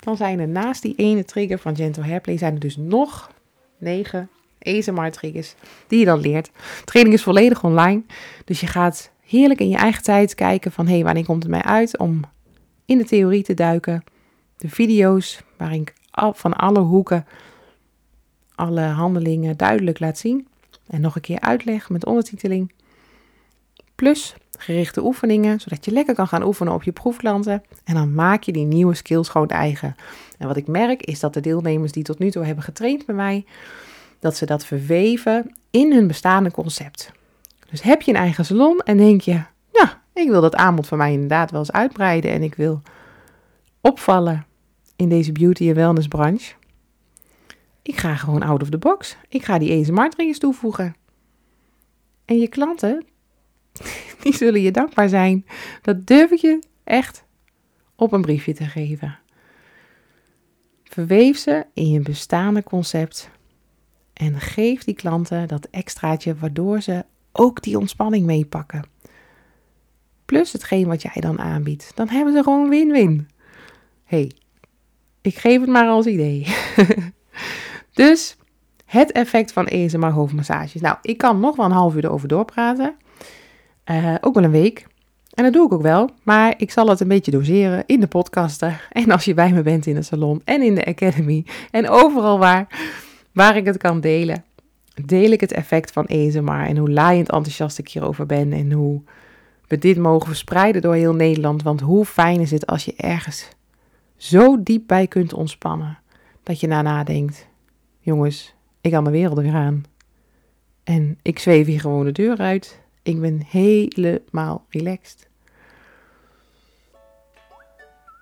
dan 0.03 0.17
zijn 0.17 0.39
er 0.39 0.47
naast 0.47 0.81
die 0.81 0.95
ene 0.95 1.25
trigger 1.25 1.59
van 1.59 1.75
gentle 1.75 2.03
hairplay 2.03 2.37
zijn 2.37 2.53
er 2.53 2.59
dus 2.59 2.77
nog 2.77 3.31
negen 3.77 4.29
ASMR-triggers 4.61 5.55
die 5.87 5.99
je 5.99 6.05
dan 6.05 6.19
leert. 6.19 6.51
Training 6.85 7.15
is 7.15 7.23
volledig 7.23 7.63
online, 7.63 8.01
dus 8.45 8.59
je 8.59 8.67
gaat 8.67 9.11
heerlijk 9.25 9.59
in 9.59 9.69
je 9.69 9.77
eigen 9.77 10.03
tijd 10.03 10.35
kijken 10.35 10.71
van 10.71 10.87
hé, 10.87 10.93
hey, 10.93 11.03
wanneer 11.03 11.25
komt 11.25 11.43
het 11.43 11.51
mij 11.51 11.63
uit 11.63 11.97
om 11.97 12.21
in 12.85 12.97
de 12.97 13.05
theorie 13.05 13.43
te 13.43 13.53
duiken. 13.53 14.03
De 14.57 14.69
video's 14.69 15.41
waarin 15.57 15.81
ik 15.81 15.93
van 16.33 16.53
alle 16.53 16.79
hoeken 16.79 17.25
alle 18.55 18.81
handelingen 18.81 19.57
duidelijk 19.57 19.99
laat 19.99 20.17
zien 20.17 20.47
en 20.87 21.01
nog 21.01 21.15
een 21.15 21.21
keer 21.21 21.39
uitleg 21.39 21.89
met 21.89 22.05
ondertiteling. 22.05 22.71
Plus 23.95 24.35
gerichte 24.57 25.03
oefeningen, 25.03 25.59
zodat 25.59 25.85
je 25.85 25.91
lekker 25.91 26.15
kan 26.15 26.27
gaan 26.27 26.43
oefenen 26.43 26.73
op 26.73 26.83
je 26.83 26.91
proefklanten. 26.91 27.63
En 27.83 27.93
dan 27.93 28.13
maak 28.13 28.43
je 28.43 28.51
die 28.51 28.65
nieuwe 28.65 28.93
skills 28.93 29.29
gewoon 29.29 29.47
eigen. 29.47 29.95
En 30.37 30.47
wat 30.47 30.57
ik 30.57 30.67
merk 30.67 31.03
is 31.03 31.19
dat 31.19 31.33
de 31.33 31.39
deelnemers 31.39 31.91
die 31.91 32.03
tot 32.03 32.19
nu 32.19 32.31
toe 32.31 32.45
hebben 32.45 32.63
getraind 32.63 33.05
bij 33.05 33.15
mij, 33.15 33.45
dat 34.19 34.37
ze 34.37 34.45
dat 34.45 34.65
verweven 34.65 35.55
in 35.71 35.93
hun 35.93 36.07
bestaande 36.07 36.51
concept. 36.51 37.11
Dus 37.69 37.81
heb 37.81 38.01
je 38.01 38.11
een 38.11 38.17
eigen 38.17 38.45
salon 38.45 38.79
en 38.79 38.97
denk 38.97 39.21
je, 39.21 39.41
ja, 39.71 40.01
ik 40.13 40.29
wil 40.29 40.41
dat 40.41 40.55
aanbod 40.55 40.87
van 40.87 40.97
mij 40.97 41.11
inderdaad 41.11 41.51
wel 41.51 41.59
eens 41.59 41.71
uitbreiden 41.71 42.31
en 42.31 42.43
ik 42.43 42.55
wil 42.55 42.81
opvallen 43.81 44.45
in 44.95 45.09
deze 45.09 45.31
beauty 45.31 45.69
en 45.69 45.75
wellness 45.75 46.07
branche. 46.07 46.53
Ik 47.81 47.97
ga 47.97 48.15
gewoon 48.15 48.43
out 48.43 48.61
of 48.61 48.69
the 48.69 48.77
box. 48.77 49.17
Ik 49.29 49.45
ga 49.45 49.57
die 49.57 49.81
ASMR-triggers 49.81 50.39
toevoegen. 50.39 50.95
En 52.25 52.39
je 52.39 52.47
klanten, 52.47 53.05
die 54.23 54.35
zullen 54.35 54.61
je 54.61 54.71
dankbaar 54.71 55.09
zijn. 55.09 55.45
Dat 55.81 56.07
durf 56.07 56.31
ik 56.31 56.39
je 56.39 56.59
echt 56.83 57.23
op 57.95 58.11
een 58.11 58.21
briefje 58.21 58.53
te 58.53 58.65
geven. 58.65 59.17
Verweef 60.83 61.37
ze 61.37 61.65
in 61.73 61.89
je 61.89 61.99
bestaande 61.99 62.63
concept 62.63 63.29
en 64.13 64.39
geef 64.39 64.83
die 64.83 64.95
klanten 64.95 65.47
dat 65.47 65.67
extraatje 65.71 66.35
waardoor 66.35 66.81
ze 66.81 67.05
ook 67.31 67.61
die 67.61 67.77
ontspanning 67.77 68.25
meepakken. 68.25 68.85
Plus 70.25 70.51
hetgeen 70.51 70.87
wat 70.87 71.01
jij 71.01 71.21
dan 71.21 71.39
aanbiedt. 71.39 71.91
Dan 71.95 72.09
hebben 72.09 72.33
ze 72.33 72.43
gewoon 72.43 72.69
win-win. 72.69 73.29
hey, 74.03 74.31
ik 75.21 75.35
geef 75.35 75.59
het 75.59 75.69
maar 75.69 75.87
als 75.87 76.05
idee. 76.05 76.55
dus 77.93 78.37
het 78.85 79.11
effect 79.11 79.51
van 79.51 79.67
ESMR 79.67 80.11
hoofdmassages. 80.11 80.81
Nou, 80.81 80.97
ik 81.01 81.17
kan 81.17 81.39
nog 81.39 81.55
wel 81.55 81.65
een 81.65 81.71
half 81.71 81.95
uur 81.95 82.05
erover 82.05 82.27
doorpraten. 82.27 82.95
Uh, 83.91 84.15
ook 84.21 84.33
wel 84.33 84.43
een 84.43 84.51
week. 84.51 84.87
En 85.33 85.43
dat 85.43 85.53
doe 85.53 85.65
ik 85.65 85.73
ook 85.73 85.81
wel, 85.81 86.09
maar 86.23 86.53
ik 86.57 86.71
zal 86.71 86.87
het 86.87 86.99
een 86.99 87.07
beetje 87.07 87.31
doseren 87.31 87.83
in 87.85 87.99
de 87.99 88.07
podcasten. 88.07 88.77
En 88.91 89.11
als 89.11 89.25
je 89.25 89.33
bij 89.33 89.51
me 89.51 89.61
bent 89.61 89.85
in 89.85 89.95
de 89.95 90.01
salon 90.01 90.41
en 90.43 90.61
in 90.61 90.75
de 90.75 90.85
academy 90.85 91.45
en 91.71 91.89
overal 91.89 92.39
waar 92.39 92.67
waar 93.31 93.57
ik 93.57 93.65
het 93.65 93.77
kan 93.77 94.01
delen. 94.01 94.43
Deel 95.05 95.31
ik 95.31 95.41
het 95.41 95.51
effect 95.51 95.91
van 95.91 96.07
ASMR 96.07 96.65
en 96.65 96.77
hoe 96.77 96.91
laaiend 96.91 97.31
enthousiast 97.31 97.77
ik 97.77 97.89
hierover 97.89 98.25
ben 98.25 98.53
en 98.53 98.71
hoe 98.71 99.01
we 99.67 99.77
dit 99.77 99.97
mogen 99.97 100.27
verspreiden 100.27 100.81
door 100.81 100.93
heel 100.93 101.13
Nederland. 101.13 101.63
Want 101.63 101.81
hoe 101.81 102.05
fijn 102.05 102.39
is 102.39 102.51
het 102.51 102.65
als 102.65 102.85
je 102.85 102.93
ergens 102.95 103.49
zo 104.17 104.63
diep 104.63 104.87
bij 104.87 105.07
kunt 105.07 105.33
ontspannen 105.33 105.97
dat 106.43 106.59
je 106.59 106.67
daarna 106.67 107.03
denkt: 107.03 107.47
jongens, 107.99 108.55
ik 108.81 108.91
kan 108.91 109.03
de 109.03 109.11
wereld 109.11 109.39
weer 109.39 109.53
aan. 109.53 109.83
En 110.83 111.19
ik 111.21 111.39
zweef 111.39 111.65
hier 111.65 111.79
gewoon 111.79 112.05
de 112.05 112.11
deur 112.11 112.37
uit. 112.37 112.81
Ik 113.03 113.21
ben 113.21 113.41
helemaal 113.47 114.65
relaxed. 114.69 115.27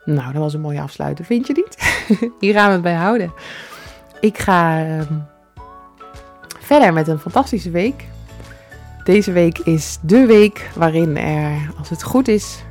Nou, 0.06 0.34
dat 0.34 0.42
was 0.42 0.54
een 0.54 0.62
mooie 0.62 0.82
afsluiter, 0.82 1.26
vind 1.26 1.48
je 1.48 1.54
niet? 1.54 1.78
Hier 2.40 2.54
gaan 2.54 2.68
we 2.68 2.74
het 2.74 2.82
bij 2.82 2.96
houden. 2.96 3.34
Ik 4.20 4.38
ga 4.38 4.86
ehm, 4.86 5.20
verder 6.60 6.94
met 6.94 7.08
een 7.08 7.20
fantastische 7.20 7.72
week. 7.72 8.06
Deze 9.04 9.32
week 9.32 9.58
is 9.58 9.98
de 10.02 10.26
week 10.26 10.70
waarin 10.76 11.18
er, 11.18 11.74
als 11.78 11.90
het 11.90 12.04
goed 12.04 12.28
is, 12.28 12.64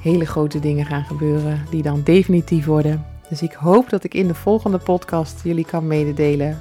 hele 0.00 0.26
grote 0.26 0.60
dingen 0.60 0.86
gaan 0.86 1.04
gebeuren 1.04 1.66
die 1.70 1.82
dan 1.82 2.02
definitief 2.02 2.64
worden. 2.64 3.06
Dus 3.28 3.42
ik 3.42 3.52
hoop 3.52 3.90
dat 3.90 4.04
ik 4.04 4.14
in 4.14 4.26
de 4.26 4.34
volgende 4.34 4.78
podcast 4.78 5.40
jullie 5.42 5.66
kan 5.66 5.86
mededelen 5.86 6.60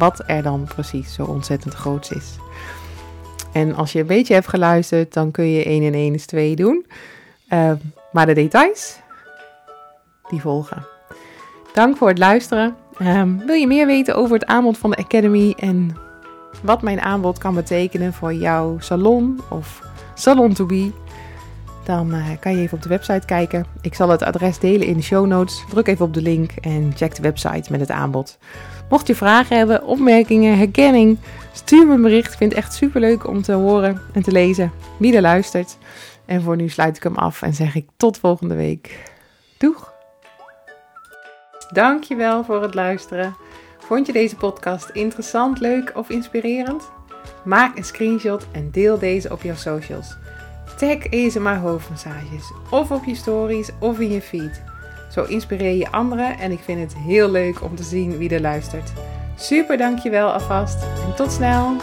wat 0.00 0.22
er 0.26 0.42
dan 0.42 0.64
precies 0.64 1.14
zo 1.14 1.24
ontzettend 1.24 1.74
groot 1.74 2.12
is. 2.12 2.36
En 3.52 3.74
als 3.74 3.92
je 3.92 4.00
een 4.00 4.06
beetje 4.06 4.34
hebt 4.34 4.48
geluisterd, 4.48 5.12
dan 5.12 5.30
kun 5.30 5.50
je 5.50 5.64
1 5.64 5.82
en 5.82 5.94
1 5.94 6.14
is 6.14 6.26
2 6.26 6.56
doen. 6.56 6.86
Uh, 7.52 7.72
maar 8.12 8.26
de 8.26 8.32
details, 8.32 9.00
die 10.28 10.40
volgen. 10.40 10.86
Dank 11.74 11.96
voor 11.96 12.08
het 12.08 12.18
luisteren. 12.18 12.76
Um, 13.00 13.42
wil 13.46 13.54
je 13.54 13.66
meer 13.66 13.86
weten 13.86 14.14
over 14.14 14.34
het 14.34 14.46
aanbod 14.46 14.78
van 14.78 14.90
de 14.90 14.96
Academy 14.96 15.54
en 15.58 15.96
wat 16.62 16.82
mijn 16.82 17.00
aanbod 17.00 17.38
kan 17.38 17.54
betekenen 17.54 18.12
voor 18.12 18.34
jouw 18.34 18.78
salon 18.78 19.40
of 19.50 19.82
salon 20.14 20.52
to 20.52 20.66
be? 20.66 20.92
dan 21.90 22.14
eh, 22.14 22.26
kan 22.40 22.56
je 22.56 22.62
even 22.62 22.76
op 22.76 22.82
de 22.82 22.88
website 22.88 23.26
kijken. 23.26 23.66
Ik 23.80 23.94
zal 23.94 24.08
het 24.08 24.22
adres 24.22 24.58
delen 24.58 24.86
in 24.86 24.96
de 24.96 25.02
show 25.02 25.26
notes. 25.26 25.64
Druk 25.68 25.86
even 25.86 26.04
op 26.04 26.14
de 26.14 26.22
link 26.22 26.52
en 26.52 26.92
check 26.96 27.14
de 27.14 27.22
website 27.22 27.70
met 27.70 27.80
het 27.80 27.90
aanbod. 27.90 28.38
Mocht 28.90 29.06
je 29.06 29.14
vragen 29.14 29.56
hebben, 29.56 29.84
opmerkingen, 29.84 30.58
herkenning, 30.58 31.18
stuur 31.52 31.86
me 31.86 31.94
een 31.94 32.02
bericht. 32.02 32.32
Ik 32.32 32.38
vind 32.38 32.52
het 32.52 32.64
echt 32.64 32.74
super 32.74 33.00
leuk 33.00 33.26
om 33.26 33.42
te 33.42 33.52
horen 33.52 34.02
en 34.12 34.22
te 34.22 34.32
lezen 34.32 34.72
wie 34.98 35.14
er 35.14 35.20
luistert. 35.20 35.78
En 36.24 36.42
voor 36.42 36.56
nu 36.56 36.68
sluit 36.68 36.96
ik 36.96 37.02
hem 37.02 37.16
af 37.16 37.42
en 37.42 37.54
zeg 37.54 37.74
ik 37.74 37.88
tot 37.96 38.18
volgende 38.18 38.54
week. 38.54 39.12
Doeg! 39.58 39.92
Dankjewel 41.72 42.44
voor 42.44 42.62
het 42.62 42.74
luisteren. 42.74 43.36
Vond 43.78 44.06
je 44.06 44.12
deze 44.12 44.36
podcast 44.36 44.88
interessant, 44.88 45.60
leuk 45.60 45.92
of 45.94 46.08
inspirerend? 46.08 46.90
Maak 47.44 47.76
een 47.76 47.84
screenshot 47.84 48.46
en 48.52 48.70
deel 48.70 48.98
deze 48.98 49.32
op 49.32 49.42
jouw 49.42 49.54
socials. 49.54 50.16
Tag 50.76 51.06
ESMA 51.06 51.58
hoofdmassages 51.58 52.52
of 52.70 52.90
op 52.90 53.04
je 53.04 53.14
stories 53.14 53.70
of 53.80 54.00
in 54.00 54.10
je 54.10 54.20
feed. 54.20 54.69
Zo 55.10 55.24
inspireer 55.24 55.76
je 55.76 55.90
anderen 55.90 56.38
en 56.38 56.52
ik 56.52 56.60
vind 56.60 56.80
het 56.80 56.96
heel 56.96 57.30
leuk 57.30 57.62
om 57.62 57.76
te 57.76 57.82
zien 57.82 58.18
wie 58.18 58.30
er 58.30 58.40
luistert. 58.40 58.92
Super 59.36 59.76
dankjewel 59.76 60.30
alvast 60.32 60.82
en 60.82 61.14
tot 61.16 61.32
snel! 61.32 61.76